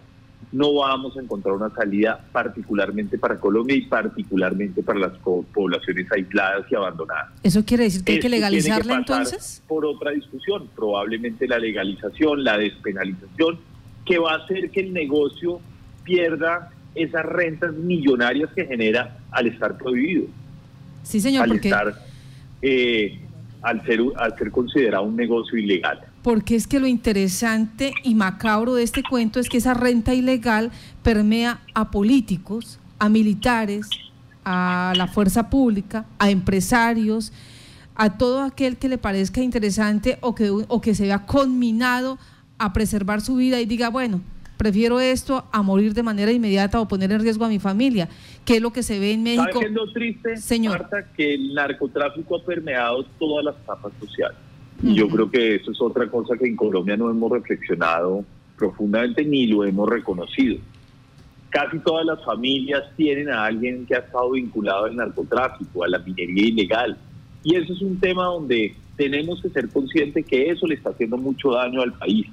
no 0.50 0.74
vamos 0.74 1.16
a 1.16 1.20
encontrar 1.20 1.54
una 1.54 1.68
salida 1.70 2.24
particularmente 2.32 3.18
para 3.18 3.38
Colombia 3.38 3.76
y 3.76 3.82
particularmente 3.82 4.82
para 4.82 4.98
las 4.98 5.12
poblaciones 5.18 6.10
aisladas 6.10 6.64
y 6.70 6.74
abandonadas. 6.74 7.32
¿Eso 7.42 7.64
quiere 7.64 7.84
decir 7.84 8.02
que 8.02 8.12
hay 8.12 8.20
que 8.20 8.30
legalizarla 8.30 8.94
entonces? 8.94 9.62
Por 9.68 9.84
otra 9.84 10.12
discusión, 10.12 10.68
probablemente 10.74 11.46
la 11.46 11.58
legalización, 11.58 12.44
la 12.44 12.56
despenalización, 12.56 13.58
que 14.06 14.18
va 14.18 14.32
a 14.32 14.36
hacer 14.36 14.70
que 14.70 14.80
el 14.80 14.94
negocio 14.94 15.60
pierda 16.04 16.70
esas 16.94 17.24
rentas 17.24 17.74
millonarias 17.74 18.50
que 18.54 18.66
genera 18.66 19.18
al 19.30 19.46
estar 19.46 19.76
prohibido. 19.76 20.26
Sí, 21.02 21.20
señor, 21.20 21.44
al 21.44 21.52
estar, 21.52 21.94
eh, 22.62 23.18
al 23.62 23.84
ser, 23.84 24.00
al 24.16 24.36
ser 24.36 24.50
considerado 24.50 25.04
un 25.04 25.16
negocio 25.16 25.58
ilegal 25.58 26.08
porque 26.22 26.56
es 26.56 26.66
que 26.66 26.78
lo 26.78 26.86
interesante 26.86 27.94
y 28.02 28.14
macabro 28.14 28.74
de 28.74 28.82
este 28.82 29.02
cuento 29.02 29.40
es 29.40 29.48
que 29.48 29.56
esa 29.56 29.72
renta 29.72 30.12
ilegal 30.12 30.70
permea 31.02 31.60
a 31.72 31.90
políticos, 31.90 32.78
a 32.98 33.08
militares, 33.08 33.88
a 34.44 34.92
la 34.96 35.06
fuerza 35.06 35.48
pública, 35.48 36.04
a 36.18 36.30
empresarios, 36.30 37.32
a 37.94 38.18
todo 38.18 38.42
aquel 38.42 38.76
que 38.76 38.88
le 38.88 38.98
parezca 38.98 39.40
interesante 39.40 40.18
o 40.20 40.34
que, 40.34 40.50
o 40.50 40.80
que 40.80 40.94
se 40.94 41.04
vea 41.04 41.24
conminado 41.24 42.18
a 42.58 42.72
preservar 42.72 43.20
su 43.20 43.36
vida 43.36 43.60
y 43.60 43.66
diga, 43.66 43.88
bueno, 43.88 44.20
prefiero 44.58 45.00
esto 45.00 45.46
a 45.50 45.62
morir 45.62 45.94
de 45.94 46.02
manera 46.02 46.30
inmediata 46.30 46.78
o 46.80 46.88
poner 46.88 47.12
en 47.12 47.20
riesgo 47.20 47.46
a 47.46 47.48
mi 47.48 47.58
familia, 47.58 48.08
que 48.44 48.56
es 48.56 48.62
lo 48.62 48.72
que 48.72 48.82
se 48.82 48.98
ve 48.98 49.12
en 49.12 49.22
México. 49.22 49.44
¿Sabe 49.44 49.60
qué 49.60 49.66
es 49.66 49.72
lo 49.72 49.92
triste, 49.92 50.36
Señor? 50.36 50.80
Marta, 50.80 51.06
que 51.16 51.34
el 51.34 51.54
narcotráfico 51.54 52.36
ha 52.36 52.44
permeado 52.44 53.04
todas 53.18 53.44
las 53.46 53.54
capas 53.64 53.92
sociales. 53.98 54.36
Y 54.82 54.94
yo 54.94 55.08
creo 55.08 55.30
que 55.30 55.56
eso 55.56 55.72
es 55.72 55.80
otra 55.80 56.08
cosa 56.08 56.36
que 56.36 56.46
en 56.46 56.56
Colombia 56.56 56.96
no 56.96 57.10
hemos 57.10 57.32
reflexionado 57.32 58.24
profundamente 58.56 59.24
ni 59.24 59.46
lo 59.46 59.64
hemos 59.64 59.88
reconocido. 59.88 60.58
Casi 61.50 61.78
todas 61.78 62.04
las 62.04 62.22
familias 62.24 62.82
tienen 62.96 63.30
a 63.30 63.46
alguien 63.46 63.86
que 63.86 63.94
ha 63.94 64.00
estado 64.00 64.32
vinculado 64.32 64.84
al 64.84 64.96
narcotráfico, 64.96 65.84
a 65.84 65.88
la 65.88 65.98
minería 66.00 66.48
ilegal. 66.48 66.98
Y 67.42 67.54
eso 67.54 67.72
es 67.72 67.80
un 67.80 67.98
tema 67.98 68.24
donde 68.24 68.74
tenemos 68.96 69.40
que 69.40 69.48
ser 69.48 69.68
conscientes 69.68 70.26
que 70.26 70.50
eso 70.50 70.66
le 70.66 70.74
está 70.74 70.90
haciendo 70.90 71.16
mucho 71.16 71.52
daño 71.52 71.80
al 71.80 71.92
país. 71.92 72.26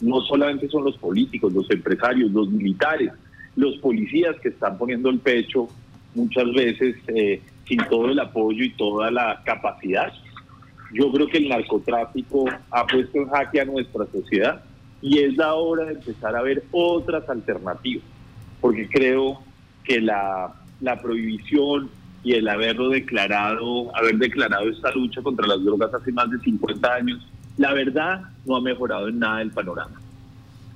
No 0.00 0.20
solamente 0.22 0.68
son 0.68 0.84
los 0.84 0.96
políticos, 0.96 1.52
los 1.52 1.70
empresarios, 1.70 2.30
los 2.30 2.48
militares, 2.50 3.12
los 3.56 3.76
policías 3.78 4.36
que 4.40 4.50
están 4.50 4.78
poniendo 4.78 5.10
el 5.10 5.18
pecho 5.18 5.68
muchas 6.14 6.52
veces 6.52 6.96
eh, 7.08 7.40
sin 7.66 7.78
todo 7.90 8.10
el 8.10 8.18
apoyo 8.18 8.64
y 8.64 8.70
toda 8.70 9.10
la 9.10 9.42
capacidad. 9.44 10.12
Yo 10.92 11.12
creo 11.12 11.26
que 11.26 11.38
el 11.38 11.48
narcotráfico 11.48 12.46
ha 12.70 12.86
puesto 12.86 13.18
en 13.18 13.28
jaque 13.28 13.60
a 13.60 13.64
nuestra 13.64 14.06
sociedad 14.06 14.62
y 15.02 15.18
es 15.18 15.36
la 15.36 15.54
hora 15.54 15.84
de 15.84 15.94
empezar 15.94 16.34
a 16.34 16.42
ver 16.42 16.64
otras 16.72 17.28
alternativas, 17.28 18.04
porque 18.60 18.88
creo 18.88 19.40
que 19.84 20.00
la, 20.00 20.52
la 20.80 21.00
prohibición 21.00 21.90
y 22.24 22.32
el 22.34 22.48
haberlo 22.48 22.88
declarado, 22.90 23.94
haber 23.96 24.16
declarado 24.16 24.68
esta 24.68 24.90
lucha 24.92 25.22
contra 25.22 25.46
las 25.46 25.62
drogas 25.64 25.92
hace 25.94 26.10
más 26.12 26.30
de 26.30 26.38
50 26.40 26.94
años, 26.94 27.26
la 27.58 27.72
verdad 27.74 28.22
no 28.46 28.56
ha 28.56 28.60
mejorado 28.60 29.08
en 29.08 29.18
nada 29.18 29.42
el 29.42 29.50
panorama. 29.50 30.00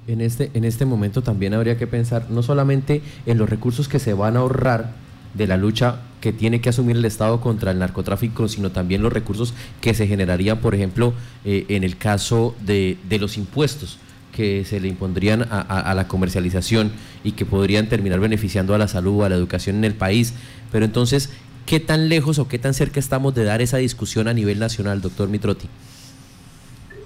En 0.07 0.21
este, 0.21 0.51
en 0.55 0.65
este 0.65 0.85
momento 0.85 1.23
también 1.23 1.55
habría 1.55 1.79
que 1.79 1.87
pensar 1.87 2.27
no 2.29 2.43
solamente 2.43 3.03
en 3.25 3.39
los 3.39 3.49
recursos 3.49 3.89
que 3.89 4.01
se 4.01 4.15
van 4.15 4.37
a 4.37 4.41
ahorrar 4.41 4.91
de 5.35 5.47
la 5.47 5.57
lucha 5.57 6.01
que 6.21 6.33
tiene 6.33 6.61
que 6.61 6.69
asumir 6.69 6.97
el 6.97 7.05
Estado 7.05 7.41
contra 7.41 7.71
el 7.71 7.79
narcotráfico, 7.79 8.49
sino 8.49 8.71
también 8.71 9.03
los 9.03 9.13
recursos 9.13 9.55
que 9.81 9.95
se 9.95 10.07
generarían, 10.07 10.59
por 10.59 10.75
ejemplo, 10.75 11.15
eh, 11.45 11.67
en 11.69 11.85
el 11.85 11.97
caso 11.97 12.55
de, 12.61 12.99
de, 13.09 13.19
los 13.19 13.39
impuestos 13.39 13.99
que 14.33 14.65
se 14.65 14.81
le 14.81 14.89
impondrían 14.89 15.47
a, 15.51 15.93
la 15.95 16.09
comercialización 16.09 16.91
y 17.23 17.33
que 17.33 17.45
podrían 17.45 17.89
terminar 17.89 18.19
beneficiando 18.19 18.75
a 18.75 18.79
la 18.79 18.89
salud, 18.89 19.25
a 19.25 19.29
la 19.29 19.37
educación 19.37 19.77
en 19.77 19.85
el 19.85 19.95
país. 19.95 20.35
Pero 20.71 20.85
entonces, 20.85 21.31
¿qué 21.67 21.81
tan 21.81 22.09
lejos 22.09 22.39
o 22.39 22.49
qué 22.49 22.59
tan 22.59 22.73
cerca 22.73 22.99
estamos 22.99 23.35
de 23.35 23.45
dar 23.45 23.61
esa 23.61 23.77
discusión 23.77 24.29
a 24.29 24.35
nivel 24.35 24.59
nacional, 24.59 25.03
doctor 25.03 25.29
Mitrotti? 25.29 25.69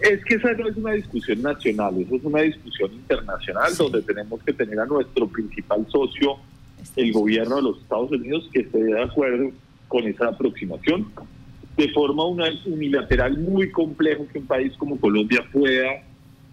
Es 0.01 0.25
que 0.25 0.35
esa 0.35 0.53
no 0.53 0.69
es 0.69 0.77
una 0.77 0.93
discusión 0.93 1.43
nacional, 1.43 1.95
eso 2.01 2.17
es 2.17 2.25
una 2.25 2.43
discusión 2.43 2.93
internacional 2.93 3.73
donde 3.77 4.03
tenemos 4.03 4.43
que 4.43 4.53
tener 4.53 4.79
a 4.79 4.87
nuestro 4.87 5.27
principal 5.27 5.87
socio 5.91 6.37
el 6.97 7.13
gobierno 7.13 7.57
de 7.57 7.63
los 7.63 7.79
Estados 7.79 8.11
Unidos 8.11 8.49
que 8.53 8.61
esté 8.61 8.83
de 8.83 9.03
acuerdo 9.03 9.51
con 9.89 10.05
esa 10.05 10.29
aproximación. 10.29 11.07
De 11.77 11.91
forma 11.91 12.25
unilateral, 12.25 13.39
muy 13.39 13.71
complejo 13.71 14.27
que 14.33 14.39
un 14.39 14.47
país 14.47 14.73
como 14.79 14.99
Colombia 14.99 15.45
pueda 15.53 16.03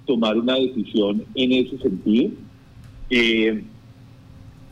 tomar 0.05 0.37
una 0.37 0.55
decisión 0.55 1.23
en 1.35 1.51
ese 1.53 1.77
sentido. 1.77 2.31
Eh, 3.09 3.63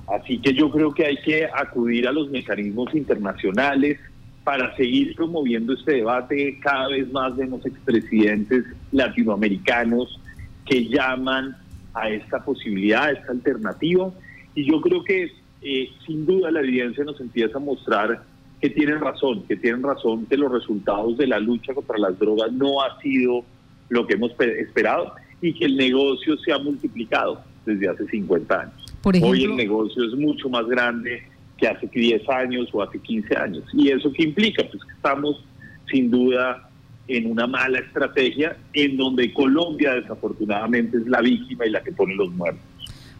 así 0.07 0.39
que 0.39 0.53
yo 0.53 0.69
creo 0.69 0.93
que 0.93 1.05
hay 1.05 1.17
que 1.17 1.45
acudir 1.45 2.07
a 2.07 2.11
los 2.11 2.29
mecanismos 2.29 2.93
internacionales 2.93 3.97
para 4.43 4.75
seguir 4.75 5.15
promoviendo 5.15 5.73
este 5.73 5.93
debate. 5.93 6.59
Cada 6.61 6.89
vez 6.89 7.11
más 7.11 7.35
vemos 7.35 7.65
expresidentes 7.65 8.65
latinoamericanos 8.91 10.19
que 10.65 10.87
llaman 10.87 11.55
a 11.93 12.09
esta 12.09 12.43
posibilidad, 12.43 13.05
a 13.05 13.11
esta 13.11 13.31
alternativa. 13.31 14.11
Y 14.55 14.65
yo 14.65 14.81
creo 14.81 15.03
que 15.03 15.31
eh, 15.61 15.89
sin 16.05 16.25
duda 16.25 16.49
la 16.51 16.61
evidencia 16.61 17.03
nos 17.03 17.19
empieza 17.19 17.57
a 17.57 17.61
mostrar 17.61 18.23
que 18.59 18.69
tienen 18.69 18.99
razón, 18.99 19.43
que 19.47 19.55
tienen 19.55 19.83
razón 19.83 20.25
que 20.25 20.37
los 20.37 20.51
resultados 20.51 21.17
de 21.17 21.27
la 21.27 21.39
lucha 21.39 21.73
contra 21.73 21.97
las 21.97 22.17
drogas 22.17 22.51
no 22.51 22.81
ha 22.81 22.99
sido 23.01 23.43
lo 23.89 24.05
que 24.07 24.13
hemos 24.13 24.31
esperado 24.39 25.13
y 25.41 25.53
que 25.53 25.65
el 25.65 25.75
negocio 25.75 26.37
se 26.37 26.51
ha 26.53 26.59
multiplicado 26.59 27.41
desde 27.65 27.89
hace 27.89 28.05
50 28.05 28.59
años. 28.59 28.85
Hoy 29.03 29.43
el 29.43 29.55
negocio 29.55 30.03
es 30.03 30.13
mucho 30.13 30.47
más 30.49 30.67
grande 30.67 31.23
que 31.61 31.67
hace 31.67 31.87
10 31.87 32.27
años 32.29 32.69
o 32.73 32.81
hace 32.81 32.99
15 32.99 33.37
años. 33.37 33.63
¿Y 33.73 33.89
eso 33.89 34.11
qué 34.11 34.23
implica? 34.23 34.63
Pues 34.69 34.83
que 34.83 34.93
estamos 34.93 35.45
sin 35.89 36.09
duda 36.09 36.69
en 37.07 37.29
una 37.29 37.45
mala 37.45 37.79
estrategia 37.79 38.57
en 38.73 38.97
donde 38.97 39.31
Colombia 39.31 39.93
desafortunadamente 39.93 40.97
es 40.97 41.07
la 41.07 41.21
víctima 41.21 41.65
y 41.65 41.69
la 41.69 41.83
que 41.83 41.91
pone 41.91 42.15
los 42.15 42.31
muertos. 42.33 42.63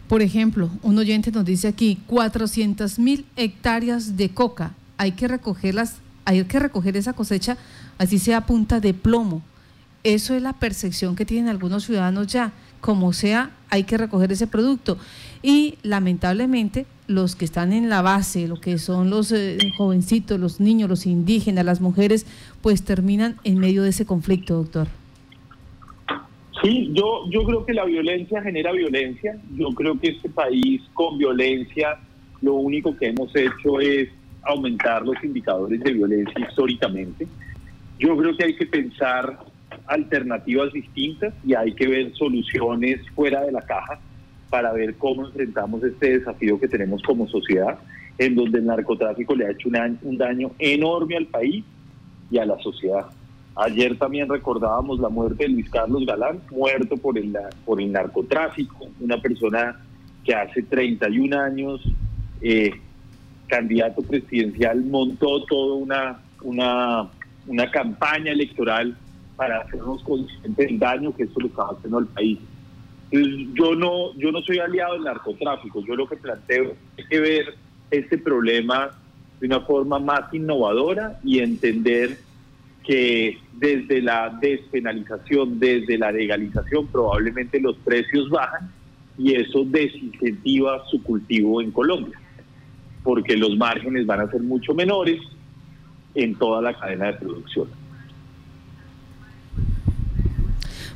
Por 0.08 0.22
ejemplo, 0.22 0.70
un 0.82 0.98
oyente 0.98 1.30
nos 1.30 1.44
dice 1.44 1.68
aquí 1.68 1.98
400 2.06 2.98
mil 2.98 3.24
hectáreas 3.36 4.16
de 4.16 4.30
coca. 4.30 4.74
Hay 4.98 5.12
que 5.12 5.28
recogerlas, 5.28 6.00
hay 6.24 6.44
que 6.44 6.58
recoger 6.58 6.96
esa 6.96 7.12
cosecha, 7.12 7.56
así 7.98 8.18
sea 8.18 8.42
punta 8.42 8.80
de 8.80 8.92
plomo. 8.92 9.42
Eso 10.04 10.34
es 10.34 10.42
la 10.42 10.52
percepción 10.54 11.14
que 11.14 11.24
tienen 11.24 11.48
algunos 11.48 11.84
ciudadanos 11.84 12.26
ya. 12.26 12.52
Como 12.80 13.12
sea, 13.12 13.50
hay 13.70 13.84
que 13.84 13.96
recoger 13.96 14.32
ese 14.32 14.48
producto. 14.48 14.98
Y 15.42 15.76
lamentablemente 15.82 16.86
los 17.06 17.36
que 17.36 17.44
están 17.44 17.72
en 17.72 17.88
la 17.88 18.02
base, 18.02 18.48
lo 18.48 18.60
que 18.60 18.78
son 18.78 19.10
los 19.10 19.32
eh, 19.32 19.58
jovencitos, 19.76 20.38
los 20.38 20.60
niños, 20.60 20.88
los 20.88 21.06
indígenas, 21.06 21.64
las 21.64 21.80
mujeres, 21.80 22.26
pues 22.62 22.84
terminan 22.84 23.36
en 23.44 23.58
medio 23.58 23.82
de 23.82 23.90
ese 23.90 24.06
conflicto, 24.06 24.54
doctor. 24.54 24.88
Sí, 26.62 26.90
yo, 26.92 27.28
yo 27.28 27.42
creo 27.42 27.66
que 27.66 27.74
la 27.74 27.84
violencia 27.84 28.40
genera 28.40 28.70
violencia. 28.72 29.36
Yo 29.56 29.70
creo 29.70 29.98
que 29.98 30.10
este 30.10 30.28
país 30.28 30.80
con 30.94 31.18
violencia 31.18 31.98
lo 32.40 32.54
único 32.54 32.96
que 32.96 33.08
hemos 33.08 33.34
hecho 33.34 33.80
es 33.80 34.08
aumentar 34.42 35.04
los 35.04 35.16
indicadores 35.22 35.80
de 35.80 35.92
violencia 35.92 36.34
históricamente. 36.48 37.26
Yo 37.98 38.16
creo 38.16 38.36
que 38.36 38.44
hay 38.44 38.56
que 38.56 38.66
pensar 38.66 39.38
alternativas 39.86 40.72
distintas 40.72 41.34
y 41.44 41.54
hay 41.54 41.72
que 41.72 41.86
ver 41.86 42.14
soluciones 42.14 43.00
fuera 43.14 43.42
de 43.42 43.52
la 43.52 43.62
caja 43.62 43.98
para 44.52 44.70
ver 44.70 44.96
cómo 44.96 45.24
enfrentamos 45.24 45.82
este 45.82 46.18
desafío 46.18 46.60
que 46.60 46.68
tenemos 46.68 47.02
como 47.04 47.26
sociedad, 47.26 47.78
en 48.18 48.34
donde 48.34 48.58
el 48.58 48.66
narcotráfico 48.66 49.34
le 49.34 49.46
ha 49.46 49.50
hecho 49.50 49.70
un 50.02 50.18
daño 50.18 50.50
enorme 50.58 51.16
al 51.16 51.24
país 51.24 51.64
y 52.30 52.36
a 52.36 52.44
la 52.44 52.58
sociedad. 52.58 53.06
Ayer 53.56 53.96
también 53.96 54.28
recordábamos 54.28 55.00
la 55.00 55.08
muerte 55.08 55.44
de 55.44 55.48
Luis 55.48 55.70
Carlos 55.70 56.04
Galán, 56.04 56.42
muerto 56.50 56.98
por 56.98 57.16
el, 57.16 57.34
por 57.64 57.80
el 57.80 57.90
narcotráfico, 57.90 58.88
una 59.00 59.16
persona 59.22 59.80
que 60.22 60.34
hace 60.34 60.62
31 60.64 61.40
años, 61.40 61.80
eh, 62.42 62.72
candidato 63.46 64.02
presidencial, 64.02 64.84
montó 64.84 65.46
toda 65.46 65.76
una, 65.76 66.20
una, 66.42 67.08
una 67.46 67.70
campaña 67.70 68.32
electoral 68.32 68.98
para 69.34 69.62
hacernos 69.62 70.02
conscientes 70.02 70.66
del 70.66 70.78
daño 70.78 71.16
que 71.16 71.22
esto 71.22 71.40
le 71.40 71.46
estaba 71.46 71.70
haciendo 71.72 71.96
al 71.96 72.06
país 72.08 72.38
yo 73.12 73.74
no, 73.74 74.14
yo 74.16 74.32
no 74.32 74.40
soy 74.42 74.58
aliado 74.58 74.94
del 74.94 75.04
narcotráfico, 75.04 75.84
yo 75.84 75.94
lo 75.94 76.08
que 76.08 76.16
planteo 76.16 76.74
es 76.96 77.06
que 77.06 77.20
ver 77.20 77.54
este 77.90 78.16
problema 78.16 78.90
de 79.38 79.46
una 79.46 79.60
forma 79.60 79.98
más 79.98 80.32
innovadora 80.32 81.18
y 81.22 81.40
entender 81.40 82.18
que 82.84 83.38
desde 83.52 84.00
la 84.00 84.30
despenalización, 84.40 85.58
desde 85.58 85.98
la 85.98 86.10
legalización, 86.10 86.86
probablemente 86.86 87.60
los 87.60 87.76
precios 87.76 88.30
bajan 88.30 88.72
y 89.18 89.34
eso 89.34 89.64
desincentiva 89.64 90.82
su 90.90 91.02
cultivo 91.02 91.60
en 91.60 91.70
Colombia, 91.70 92.18
porque 93.04 93.36
los 93.36 93.56
márgenes 93.56 94.06
van 94.06 94.20
a 94.20 94.30
ser 94.30 94.40
mucho 94.40 94.74
menores 94.74 95.20
en 96.14 96.34
toda 96.34 96.62
la 96.62 96.78
cadena 96.78 97.06
de 97.06 97.12
producción. 97.14 97.81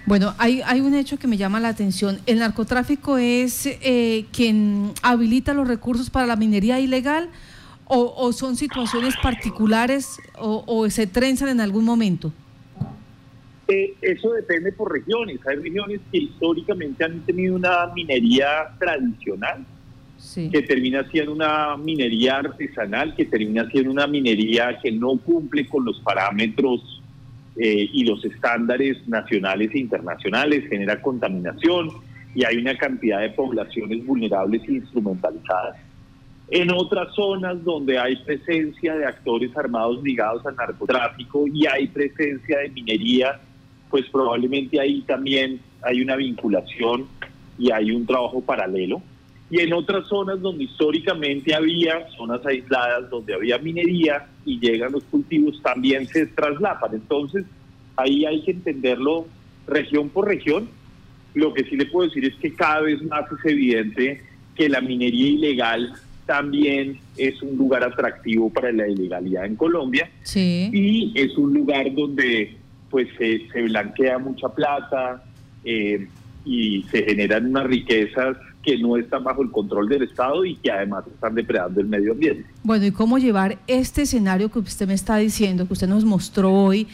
Bueno, 0.06 0.34
hay, 0.38 0.62
hay 0.64 0.80
un 0.80 0.94
hecho 0.94 1.18
que 1.18 1.26
me 1.26 1.36
llama 1.36 1.58
la 1.58 1.68
atención. 1.68 2.20
El 2.26 2.38
narcotráfico 2.38 3.18
es 3.18 3.66
eh, 3.66 4.24
quien 4.32 4.92
habilita 5.02 5.52
los 5.52 5.66
recursos 5.66 6.10
para 6.10 6.26
la 6.26 6.36
minería 6.36 6.78
ilegal 6.78 7.28
o, 7.88 8.32
son 8.32 8.56
situaciones 8.56 9.14
particulares 9.22 10.18
o, 10.38 10.88
se 10.90 11.06
trenzan 11.08 11.48
en 11.48 11.60
algún 11.60 11.84
momento. 11.84 12.32
Eh, 13.68 13.94
eso 14.00 14.32
depende 14.32 14.70
por 14.72 14.92
regiones. 14.92 15.40
Hay 15.46 15.56
regiones 15.56 16.00
que 16.12 16.18
históricamente 16.18 17.04
han 17.04 17.20
tenido 17.20 17.56
una 17.56 17.86
minería 17.94 18.76
tradicional, 18.78 19.64
que 20.34 20.62
termina 20.62 21.08
siendo 21.10 21.32
una 21.32 21.76
minería 21.76 22.38
artesanal, 22.38 23.14
que 23.16 23.24
termina 23.24 23.68
siendo 23.70 23.90
una 23.90 24.06
minería 24.06 24.78
que 24.80 24.92
no 24.92 25.16
cumple 25.18 25.66
con 25.66 25.84
los 25.84 26.00
parámetros 26.00 27.02
eh, 27.58 27.88
y 27.92 28.04
los 28.04 28.24
estándares 28.24 29.06
nacionales 29.08 29.70
e 29.74 29.78
internacionales, 29.78 30.68
genera 30.68 31.00
contaminación 31.00 31.90
y 32.34 32.44
hay 32.44 32.58
una 32.58 32.76
cantidad 32.76 33.20
de 33.20 33.30
poblaciones 33.30 34.04
vulnerables 34.04 34.62
e 34.68 34.72
instrumentalizadas. 34.72 35.76
En 36.48 36.70
otras 36.70 37.14
zonas 37.14 37.64
donde 37.64 37.98
hay 37.98 38.16
presencia 38.16 38.94
de 38.94 39.06
actores 39.06 39.56
armados 39.56 40.02
ligados 40.02 40.44
al 40.46 40.54
narcotráfico 40.54 41.46
y 41.48 41.66
hay 41.66 41.88
presencia 41.88 42.58
de 42.58 42.68
minería, 42.68 43.40
pues 43.90 44.04
probablemente 44.10 44.78
ahí 44.78 45.02
también 45.02 45.60
hay 45.82 46.02
una 46.02 46.14
vinculación 46.14 47.06
y 47.58 47.72
hay 47.72 47.90
un 47.90 48.06
trabajo 48.06 48.40
paralelo 48.40 49.02
y 49.50 49.60
en 49.60 49.72
otras 49.72 50.08
zonas 50.08 50.40
donde 50.40 50.64
históricamente 50.64 51.54
había 51.54 52.08
zonas 52.16 52.44
aisladas, 52.44 53.08
donde 53.10 53.34
había 53.34 53.58
minería 53.58 54.26
y 54.44 54.58
llegan 54.58 54.92
los 54.92 55.04
cultivos, 55.04 55.60
también 55.62 56.06
se 56.08 56.26
traslapan. 56.26 56.94
Entonces, 56.94 57.44
ahí 57.96 58.24
hay 58.24 58.42
que 58.42 58.50
entenderlo 58.50 59.26
región 59.66 60.08
por 60.08 60.26
región. 60.26 60.68
Lo 61.34 61.54
que 61.54 61.64
sí 61.64 61.76
le 61.76 61.86
puedo 61.86 62.08
decir 62.08 62.24
es 62.24 62.34
que 62.36 62.54
cada 62.54 62.80
vez 62.80 63.00
más 63.04 63.24
es 63.30 63.52
evidente 63.52 64.22
que 64.56 64.68
la 64.68 64.80
minería 64.80 65.28
ilegal 65.28 65.92
también 66.24 66.98
es 67.16 67.40
un 67.40 67.56
lugar 67.56 67.84
atractivo 67.84 68.52
para 68.52 68.72
la 68.72 68.88
ilegalidad 68.88 69.44
en 69.44 69.54
Colombia 69.54 70.10
sí. 70.22 70.68
y 70.72 71.12
es 71.14 71.36
un 71.38 71.54
lugar 71.54 71.94
donde 71.94 72.56
pues 72.90 73.06
se, 73.16 73.62
blanquea 73.62 74.18
mucha 74.18 74.48
plata 74.48 75.22
eh, 75.64 76.08
y 76.44 76.82
se 76.90 77.04
generan 77.04 77.46
unas 77.46 77.66
riquezas 77.66 78.36
que 78.66 78.76
no 78.78 78.96
están 78.96 79.22
bajo 79.22 79.42
el 79.42 79.50
control 79.50 79.88
del 79.88 80.02
Estado 80.02 80.44
y 80.44 80.56
que 80.56 80.72
además 80.72 81.04
están 81.06 81.36
depredando 81.36 81.80
el 81.80 81.86
medio 81.86 82.12
ambiente. 82.12 82.44
Bueno, 82.64 82.84
¿y 82.84 82.90
cómo 82.90 83.16
llevar 83.18 83.58
este 83.68 84.02
escenario 84.02 84.50
que 84.50 84.58
usted 84.58 84.88
me 84.88 84.94
está 84.94 85.16
diciendo, 85.16 85.66
que 85.66 85.72
usted 85.74 85.88
nos 85.88 86.04
mostró 86.04 86.52
hoy, 86.52 86.88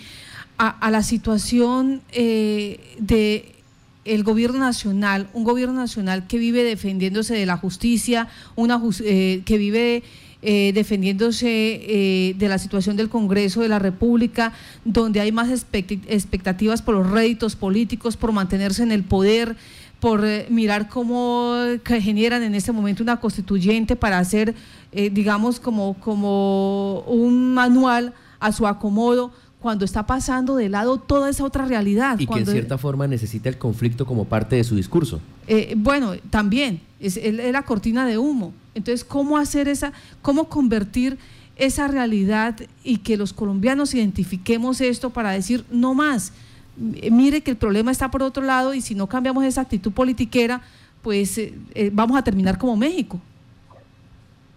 a, 0.59 0.91
la 0.91 1.03
situación 1.03 2.03
eh, 2.13 2.79
de 2.99 3.57
el 4.05 4.23
gobierno 4.23 4.61
nacional, 4.61 5.29
un 5.33 5.43
gobierno 5.43 5.75
nacional 5.75 6.27
que 6.29 6.39
vive 6.39 6.63
defendiéndose 6.63 7.35
de 7.35 7.47
la 7.47 7.57
justicia, 7.57 8.29
una 8.55 8.81
eh, 9.05 9.43
que 9.45 9.59
vive 9.59 10.05
eh, 10.45 10.73
defendiéndose 10.75 11.49
eh, 11.49 12.35
de 12.37 12.49
la 12.49 12.59
situación 12.59 12.97
del 12.97 13.09
Congreso 13.09 13.61
de 13.61 13.69
la 13.69 13.79
República, 13.79 14.53
donde 14.85 15.21
hay 15.21 15.31
más 15.31 15.51
expectativas 15.51 16.83
por 16.83 16.97
los 16.97 17.09
réditos 17.09 17.55
políticos, 17.55 18.17
por 18.17 18.33
mantenerse 18.33 18.83
en 18.83 18.91
el 18.91 19.05
poder, 19.05 19.55
por 20.03 20.25
eh, 20.25 20.47
mirar 20.51 20.89
cómo 20.89 21.55
generan 21.85 22.43
en 22.43 22.57
este 22.57 22.73
momento 22.73 23.05
una 23.05 23.21
constituyente 23.21 23.95
para 23.95 24.19
hacer, 24.19 24.53
eh, 24.91 25.11
digamos, 25.11 25.61
como, 25.61 25.95
como 26.01 27.03
un 27.07 27.55
manual 27.55 28.13
a 28.41 28.51
su 28.51 28.67
acomodo 28.67 29.31
cuando 29.61 29.85
está 29.85 30.05
pasando 30.05 30.57
de 30.57 30.69
lado 30.69 30.99
toda 30.99 31.31
esa 31.31 31.45
otra 31.45 31.67
realidad. 31.67 32.19
Y 32.19 32.27
que 32.27 32.41
en 32.41 32.47
cierta 32.47 32.79
forma 32.79 33.07
necesita 33.07 33.49
el 33.49 33.59
conflicto 33.59 34.05
como 34.05 34.25
parte 34.25 34.57
de 34.57 34.65
su 34.65 34.75
discurso. 34.75 35.21
Eh, 35.47 35.75
bueno, 35.77 36.15
también, 36.31 36.81
es, 36.99 37.17
es, 37.17 37.53
la 37.53 37.63
cortina 37.63 38.05
de 38.05 38.19
humo. 38.19 38.53
Entonces, 38.75 39.05
¿cómo 39.05 39.39
hacer 39.39 39.69
esa, 39.69 39.93
cómo 40.21 40.49
convertir 40.49 41.17
esa 41.55 41.87
realidad 41.87 42.57
y 42.83 42.97
que 42.99 43.17
los 43.17 43.33
colombianos 43.33 43.95
identifiquemos 43.95 44.81
esto 44.81 45.11
para 45.11 45.31
decir 45.31 45.65
no 45.71 45.95
más? 45.95 46.33
Mire 46.77 47.43
que 47.43 47.51
el 47.51 47.57
problema 47.57 47.91
está 47.91 48.11
por 48.11 48.23
otro 48.23 48.43
lado 48.43 48.75
y 48.75 48.81
si 48.81 48.95
no 48.95 49.07
cambiamos 49.07 49.45
esa 49.45 49.61
actitud 49.61 49.93
politiquera, 49.93 50.63
pues 51.03 51.37
eh, 51.39 51.55
eh, 51.75 51.91
vamos 51.93 52.17
a 52.17 52.23
terminar 52.23 52.59
como 52.59 52.77
México. 52.77 53.21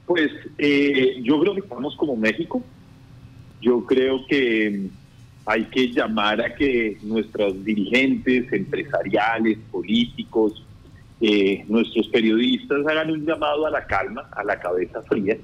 Pues 0.05 0.31
eh, 0.57 1.19
yo 1.23 1.39
creo 1.39 1.53
que 1.55 1.61
estamos 1.61 1.95
como 1.95 2.15
México. 2.15 2.63
Yo 3.61 3.83
creo 3.85 4.25
que 4.27 4.87
hay 5.45 5.65
que 5.65 5.91
llamar 5.91 6.41
a 6.41 6.55
que 6.55 6.97
nuestros 7.01 7.63
dirigentes 7.63 8.51
empresariales, 8.51 9.57
políticos, 9.71 10.63
nuestros 11.67 12.07
periodistas 12.09 12.85
hagan 12.85 13.09
un 13.09 13.25
llamado 13.25 13.65
a 13.65 13.71
la 13.71 13.87
calma, 13.87 14.29
a 14.31 14.43
la 14.43 14.59
cabeza 14.59 15.01
fría 15.03 15.37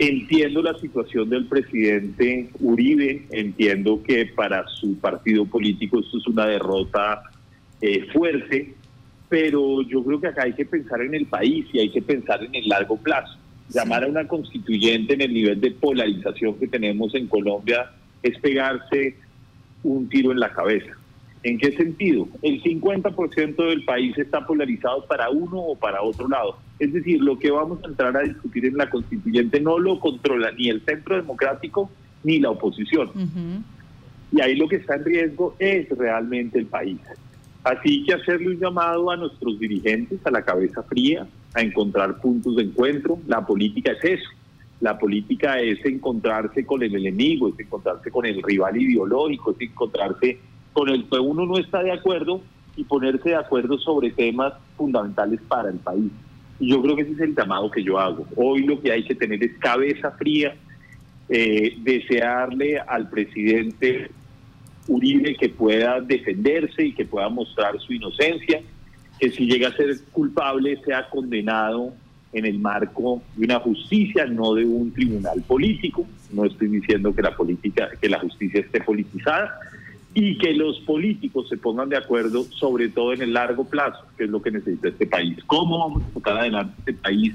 Entiendo 0.00 0.62
la 0.62 0.78
situación 0.78 1.28
del 1.28 1.46
presidente 1.46 2.50
Uribe, 2.60 3.26
entiendo 3.30 4.00
que 4.02 4.26
para 4.26 4.64
su 4.68 4.96
partido 4.98 5.44
político 5.44 5.98
esto 5.98 6.18
es 6.18 6.26
una 6.28 6.46
derrota 6.46 7.24
eh, 7.80 8.06
fuerte, 8.12 8.74
pero 9.28 9.82
yo 9.82 10.04
creo 10.04 10.20
que 10.20 10.28
acá 10.28 10.44
hay 10.44 10.52
que 10.52 10.64
pensar 10.64 11.02
en 11.02 11.14
el 11.14 11.26
país 11.26 11.66
y 11.72 11.80
hay 11.80 11.90
que 11.90 12.00
pensar 12.00 12.44
en 12.44 12.54
el 12.54 12.68
largo 12.68 12.96
plazo. 12.96 13.36
Llamar 13.70 14.04
a 14.04 14.06
una 14.06 14.26
constituyente 14.28 15.14
en 15.14 15.20
el 15.20 15.34
nivel 15.34 15.60
de 15.60 15.72
polarización 15.72 16.54
que 16.60 16.68
tenemos 16.68 17.12
en 17.16 17.26
Colombia 17.26 17.90
es 18.22 18.38
pegarse 18.38 19.16
un 19.82 20.08
tiro 20.08 20.30
en 20.30 20.38
la 20.38 20.52
cabeza. 20.52 20.92
¿En 21.42 21.58
qué 21.58 21.76
sentido? 21.76 22.28
El 22.42 22.62
50% 22.62 23.68
del 23.68 23.84
país 23.84 24.16
está 24.16 24.46
polarizado 24.46 25.04
para 25.06 25.28
uno 25.30 25.58
o 25.58 25.76
para 25.76 26.02
otro 26.02 26.28
lado. 26.28 26.56
Es 26.78 26.92
decir, 26.92 27.20
lo 27.20 27.38
que 27.38 27.50
vamos 27.50 27.82
a 27.82 27.88
entrar 27.88 28.16
a 28.16 28.20
discutir 28.20 28.66
en 28.66 28.76
la 28.76 28.88
constituyente 28.88 29.60
no 29.60 29.78
lo 29.78 29.98
controla 29.98 30.52
ni 30.52 30.68
el 30.68 30.84
centro 30.84 31.16
democrático 31.16 31.90
ni 32.22 32.38
la 32.38 32.50
oposición. 32.50 33.10
Y 34.30 34.40
ahí 34.40 34.56
lo 34.56 34.68
que 34.68 34.76
está 34.76 34.96
en 34.96 35.04
riesgo 35.04 35.56
es 35.58 35.88
realmente 35.90 36.58
el 36.58 36.66
país. 36.66 36.98
Así 37.64 38.04
que 38.04 38.14
hacerle 38.14 38.48
un 38.48 38.58
llamado 38.58 39.10
a 39.10 39.16
nuestros 39.16 39.58
dirigentes, 39.58 40.24
a 40.24 40.30
la 40.30 40.42
cabeza 40.42 40.82
fría, 40.84 41.26
a 41.54 41.60
encontrar 41.60 42.20
puntos 42.20 42.56
de 42.56 42.62
encuentro. 42.62 43.18
La 43.26 43.44
política 43.44 43.92
es 43.92 44.04
eso. 44.04 44.30
La 44.80 44.96
política 44.96 45.60
es 45.60 45.84
encontrarse 45.84 46.64
con 46.64 46.82
el 46.82 46.94
enemigo, 46.94 47.48
es 47.48 47.58
encontrarse 47.58 48.10
con 48.10 48.26
el 48.26 48.40
rival 48.42 48.80
ideológico, 48.80 49.50
es 49.50 49.68
encontrarse 49.68 50.38
con 50.72 50.88
el 50.88 51.08
que 51.08 51.18
uno 51.18 51.44
no 51.44 51.58
está 51.58 51.82
de 51.82 51.90
acuerdo 51.90 52.40
y 52.76 52.84
ponerse 52.84 53.30
de 53.30 53.36
acuerdo 53.36 53.76
sobre 53.78 54.12
temas 54.12 54.52
fundamentales 54.76 55.40
para 55.48 55.70
el 55.70 55.78
país. 55.78 56.12
Yo 56.60 56.82
creo 56.82 56.96
que 56.96 57.02
ese 57.02 57.12
es 57.12 57.20
el 57.20 57.34
llamado 57.34 57.70
que 57.70 57.82
yo 57.82 57.98
hago. 57.98 58.26
Hoy 58.36 58.64
lo 58.64 58.80
que 58.80 58.92
hay 58.92 59.04
que 59.04 59.14
tener 59.14 59.42
es 59.42 59.56
cabeza 59.58 60.10
fría, 60.12 60.56
eh, 61.28 61.76
desearle 61.82 62.78
al 62.78 63.08
presidente 63.08 64.10
Uribe 64.88 65.36
que 65.36 65.50
pueda 65.50 66.00
defenderse 66.00 66.86
y 66.86 66.92
que 66.92 67.04
pueda 67.04 67.28
mostrar 67.28 67.78
su 67.78 67.92
inocencia, 67.92 68.60
que 69.20 69.30
si 69.30 69.46
llega 69.46 69.68
a 69.68 69.76
ser 69.76 70.00
culpable 70.12 70.80
sea 70.84 71.08
condenado 71.10 71.92
en 72.32 72.46
el 72.46 72.58
marco 72.58 73.22
de 73.36 73.44
una 73.44 73.60
justicia, 73.60 74.26
no 74.26 74.54
de 74.54 74.64
un 74.64 74.92
tribunal 74.92 75.42
político. 75.42 76.06
No 76.32 76.44
estoy 76.44 76.68
diciendo 76.68 77.14
que 77.14 77.22
la 77.22 77.36
política, 77.36 77.88
que 78.00 78.08
la 78.08 78.18
justicia 78.18 78.60
esté 78.60 78.80
politizada 78.80 79.58
y 80.14 80.38
que 80.38 80.54
los 80.54 80.80
políticos 80.80 81.48
se 81.48 81.56
pongan 81.56 81.88
de 81.88 81.96
acuerdo, 81.96 82.44
sobre 82.44 82.88
todo 82.88 83.12
en 83.12 83.22
el 83.22 83.32
largo 83.32 83.64
plazo, 83.64 84.04
que 84.16 84.24
es 84.24 84.30
lo 84.30 84.42
que 84.42 84.50
necesita 84.50 84.88
este 84.88 85.06
país. 85.06 85.38
¿Cómo 85.46 85.78
vamos 85.78 86.02
a 86.02 86.14
sacar 86.14 86.38
adelante 86.38 86.74
este 86.78 86.94
país 86.94 87.34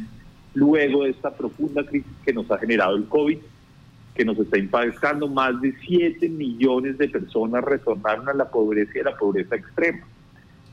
luego 0.53 1.03
de 1.03 1.11
esta 1.11 1.35
profunda 1.35 1.85
crisis 1.85 2.11
que 2.25 2.33
nos 2.33 2.49
ha 2.51 2.57
generado 2.57 2.95
el 2.95 3.05
COVID? 3.05 3.37
que 4.15 4.25
nos 4.25 4.37
está 4.37 4.57
impactando, 4.57 5.27
más 5.27 5.59
de 5.61 5.73
7 5.85 6.29
millones 6.29 6.97
de 6.97 7.09
personas 7.09 7.63
retornaron 7.63 8.29
a 8.29 8.33
la 8.33 8.49
pobreza 8.49 8.91
y 8.95 8.99
a 8.99 9.05
la 9.05 9.17
pobreza 9.17 9.55
extrema. 9.55 10.05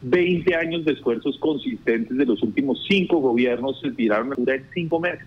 20 0.03 0.55
años 0.55 0.85
de 0.85 0.93
esfuerzos 0.93 1.39
consistentes 1.39 2.17
de 2.17 2.25
los 2.25 2.43
últimos 2.43 2.85
cinco 2.89 3.19
gobiernos 3.19 3.81
se 3.81 3.91
tiraron 3.91 4.33
a 4.33 4.37
cura 4.37 4.55
en 4.57 4.65
cinco 4.73 5.01
meses. 5.01 5.27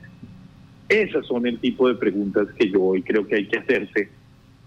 Esas 0.89 1.25
son 1.25 1.45
el 1.47 1.59
tipo 1.59 1.87
de 1.87 1.95
preguntas 1.95 2.47
que 2.57 2.69
yo 2.69 2.81
hoy 2.81 3.01
creo 3.03 3.25
que 3.25 3.35
hay 3.35 3.47
que 3.47 3.59
hacerse 3.59 4.09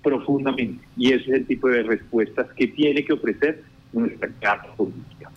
profundamente 0.07 0.85
y 0.97 1.13
ese 1.13 1.31
es 1.31 1.37
el 1.39 1.47
tipo 1.47 1.69
de 1.69 1.83
respuestas 1.83 2.47
que 2.57 2.69
tiene 2.69 3.05
que 3.05 3.13
ofrecer 3.13 3.65
nuestra 3.93 4.29
casa 4.41 4.69
política. 4.77 5.31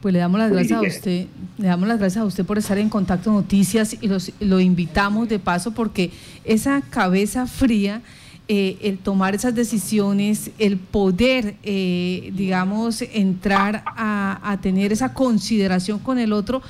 Pues 0.00 0.12
le 0.12 0.18
damos 0.18 0.40
las 0.40 0.50
gracias 0.50 0.78
a 0.78 0.82
usted, 0.82 1.26
le 1.56 1.68
damos 1.68 1.86
las 1.86 2.00
gracias 2.00 2.22
a 2.22 2.26
usted 2.26 2.44
por 2.44 2.58
estar 2.58 2.78
en 2.78 2.88
Contacto 2.88 3.30
Noticias 3.30 3.96
y 4.00 4.08
los, 4.08 4.32
lo 4.40 4.58
invitamos 4.58 5.28
de 5.28 5.38
paso 5.38 5.72
porque 5.72 6.10
esa 6.44 6.80
cabeza 6.80 7.46
fría, 7.46 8.02
eh, 8.48 8.76
el 8.82 8.98
tomar 8.98 9.36
esas 9.36 9.54
decisiones, 9.54 10.50
el 10.58 10.78
poder, 10.78 11.54
eh, 11.62 12.32
digamos, 12.34 13.02
entrar 13.02 13.84
a, 13.86 14.40
a 14.42 14.60
tener 14.60 14.92
esa 14.92 15.14
consideración 15.14 16.00
con 16.00 16.18
el 16.18 16.32
otro, 16.32 16.60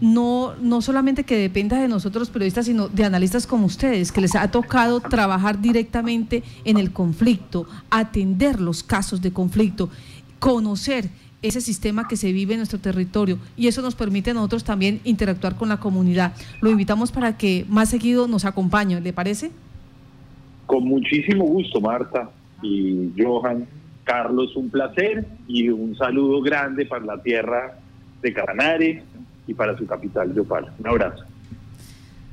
no, 0.00 0.54
no 0.60 0.82
solamente 0.82 1.24
que 1.24 1.36
dependa 1.36 1.80
de 1.80 1.88
nosotros 1.88 2.30
periodistas, 2.30 2.66
sino 2.66 2.88
de 2.88 3.04
analistas 3.04 3.46
como 3.46 3.66
ustedes, 3.66 4.12
que 4.12 4.20
les 4.20 4.34
ha 4.34 4.50
tocado 4.50 5.00
trabajar 5.00 5.60
directamente 5.60 6.42
en 6.64 6.76
el 6.76 6.92
conflicto, 6.92 7.66
atender 7.90 8.60
los 8.60 8.82
casos 8.82 9.22
de 9.22 9.32
conflicto, 9.32 9.88
conocer 10.38 11.08
ese 11.42 11.60
sistema 11.60 12.08
que 12.08 12.16
se 12.16 12.32
vive 12.32 12.54
en 12.54 12.60
nuestro 12.60 12.78
territorio 12.78 13.38
y 13.56 13.68
eso 13.68 13.82
nos 13.82 13.94
permite 13.94 14.30
a 14.30 14.34
nosotros 14.34 14.64
también 14.64 15.00
interactuar 15.04 15.56
con 15.56 15.68
la 15.68 15.78
comunidad. 15.78 16.32
Lo 16.62 16.70
invitamos 16.70 17.12
para 17.12 17.36
que 17.36 17.66
más 17.68 17.90
seguido 17.90 18.26
nos 18.26 18.46
acompañe, 18.46 19.00
¿le 19.00 19.12
parece? 19.12 19.50
Con 20.66 20.84
muchísimo 20.84 21.44
gusto, 21.44 21.80
Marta 21.80 22.30
y 22.62 23.12
Johan. 23.18 23.66
Carlos, 24.04 24.54
un 24.54 24.68
placer 24.68 25.26
y 25.48 25.70
un 25.70 25.96
saludo 25.96 26.42
grande 26.42 26.84
para 26.84 27.04
la 27.04 27.22
tierra 27.22 27.78
de 28.20 28.32
Caranare 28.34 29.02
y 29.46 29.54
para 29.54 29.76
su 29.76 29.86
capital, 29.86 30.34
Yopal. 30.34 30.72
Un 30.78 30.88
abrazo. 30.88 31.24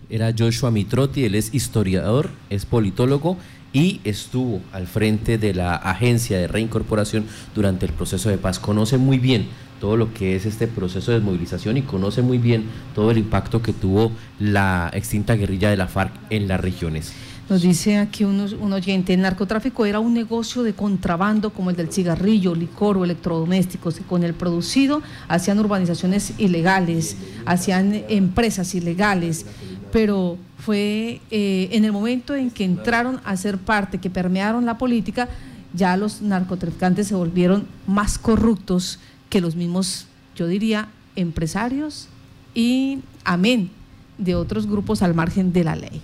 Era 0.09 0.33
Joshua 0.37 0.71
Mitrotti, 0.71 1.23
él 1.23 1.35
es 1.35 1.53
historiador, 1.53 2.29
es 2.49 2.65
politólogo 2.65 3.37
y 3.73 4.01
estuvo 4.03 4.61
al 4.73 4.87
frente 4.87 5.37
de 5.37 5.53
la 5.53 5.75
agencia 5.75 6.37
de 6.37 6.47
reincorporación 6.47 7.25
durante 7.55 7.85
el 7.85 7.93
proceso 7.93 8.29
de 8.29 8.37
paz. 8.37 8.59
Conoce 8.59 8.97
muy 8.97 9.19
bien 9.19 9.47
todo 9.79 9.97
lo 9.97 10.13
que 10.13 10.35
es 10.35 10.45
este 10.45 10.67
proceso 10.67 11.11
de 11.11 11.17
desmovilización 11.17 11.77
y 11.77 11.81
conoce 11.81 12.21
muy 12.21 12.37
bien 12.37 12.65
todo 12.93 13.11
el 13.11 13.17
impacto 13.17 13.61
que 13.61 13.73
tuvo 13.73 14.11
la 14.39 14.91
extinta 14.93 15.35
guerrilla 15.35 15.69
de 15.69 15.77
la 15.77 15.87
FARC 15.87 16.11
en 16.29 16.47
las 16.47 16.59
regiones. 16.59 17.13
Nos 17.51 17.63
dice 17.63 17.97
aquí 17.97 18.23
un 18.23 18.71
oyente, 18.71 19.13
el 19.13 19.19
narcotráfico 19.19 19.85
era 19.85 19.99
un 19.99 20.13
negocio 20.13 20.63
de 20.63 20.73
contrabando 20.73 21.49
como 21.49 21.69
el 21.69 21.75
del 21.75 21.91
cigarrillo, 21.91 22.55
licor 22.55 22.97
o 22.97 23.03
electrodomésticos. 23.03 23.99
Y 23.99 24.03
con 24.03 24.23
el 24.23 24.33
producido 24.33 25.01
hacían 25.27 25.59
urbanizaciones 25.59 26.31
ilegales, 26.37 27.17
hacían 27.45 28.05
empresas 28.07 28.73
ilegales, 28.73 29.45
pero 29.91 30.37
fue 30.59 31.19
eh, 31.29 31.67
en 31.73 31.83
el 31.83 31.91
momento 31.91 32.35
en 32.35 32.51
que 32.51 32.63
entraron 32.63 33.19
a 33.25 33.35
ser 33.35 33.57
parte, 33.57 33.97
que 33.97 34.09
permearon 34.09 34.65
la 34.65 34.77
política, 34.77 35.27
ya 35.73 35.97
los 35.97 36.21
narcotraficantes 36.21 37.09
se 37.09 37.15
volvieron 37.15 37.67
más 37.85 38.17
corruptos 38.17 38.97
que 39.29 39.41
los 39.41 39.57
mismos, 39.57 40.07
yo 40.37 40.47
diría, 40.47 40.87
empresarios 41.17 42.07
y 42.55 42.99
amén 43.25 43.71
de 44.17 44.35
otros 44.35 44.67
grupos 44.67 45.01
al 45.01 45.13
margen 45.13 45.51
de 45.51 45.65
la 45.65 45.75
ley. 45.75 46.01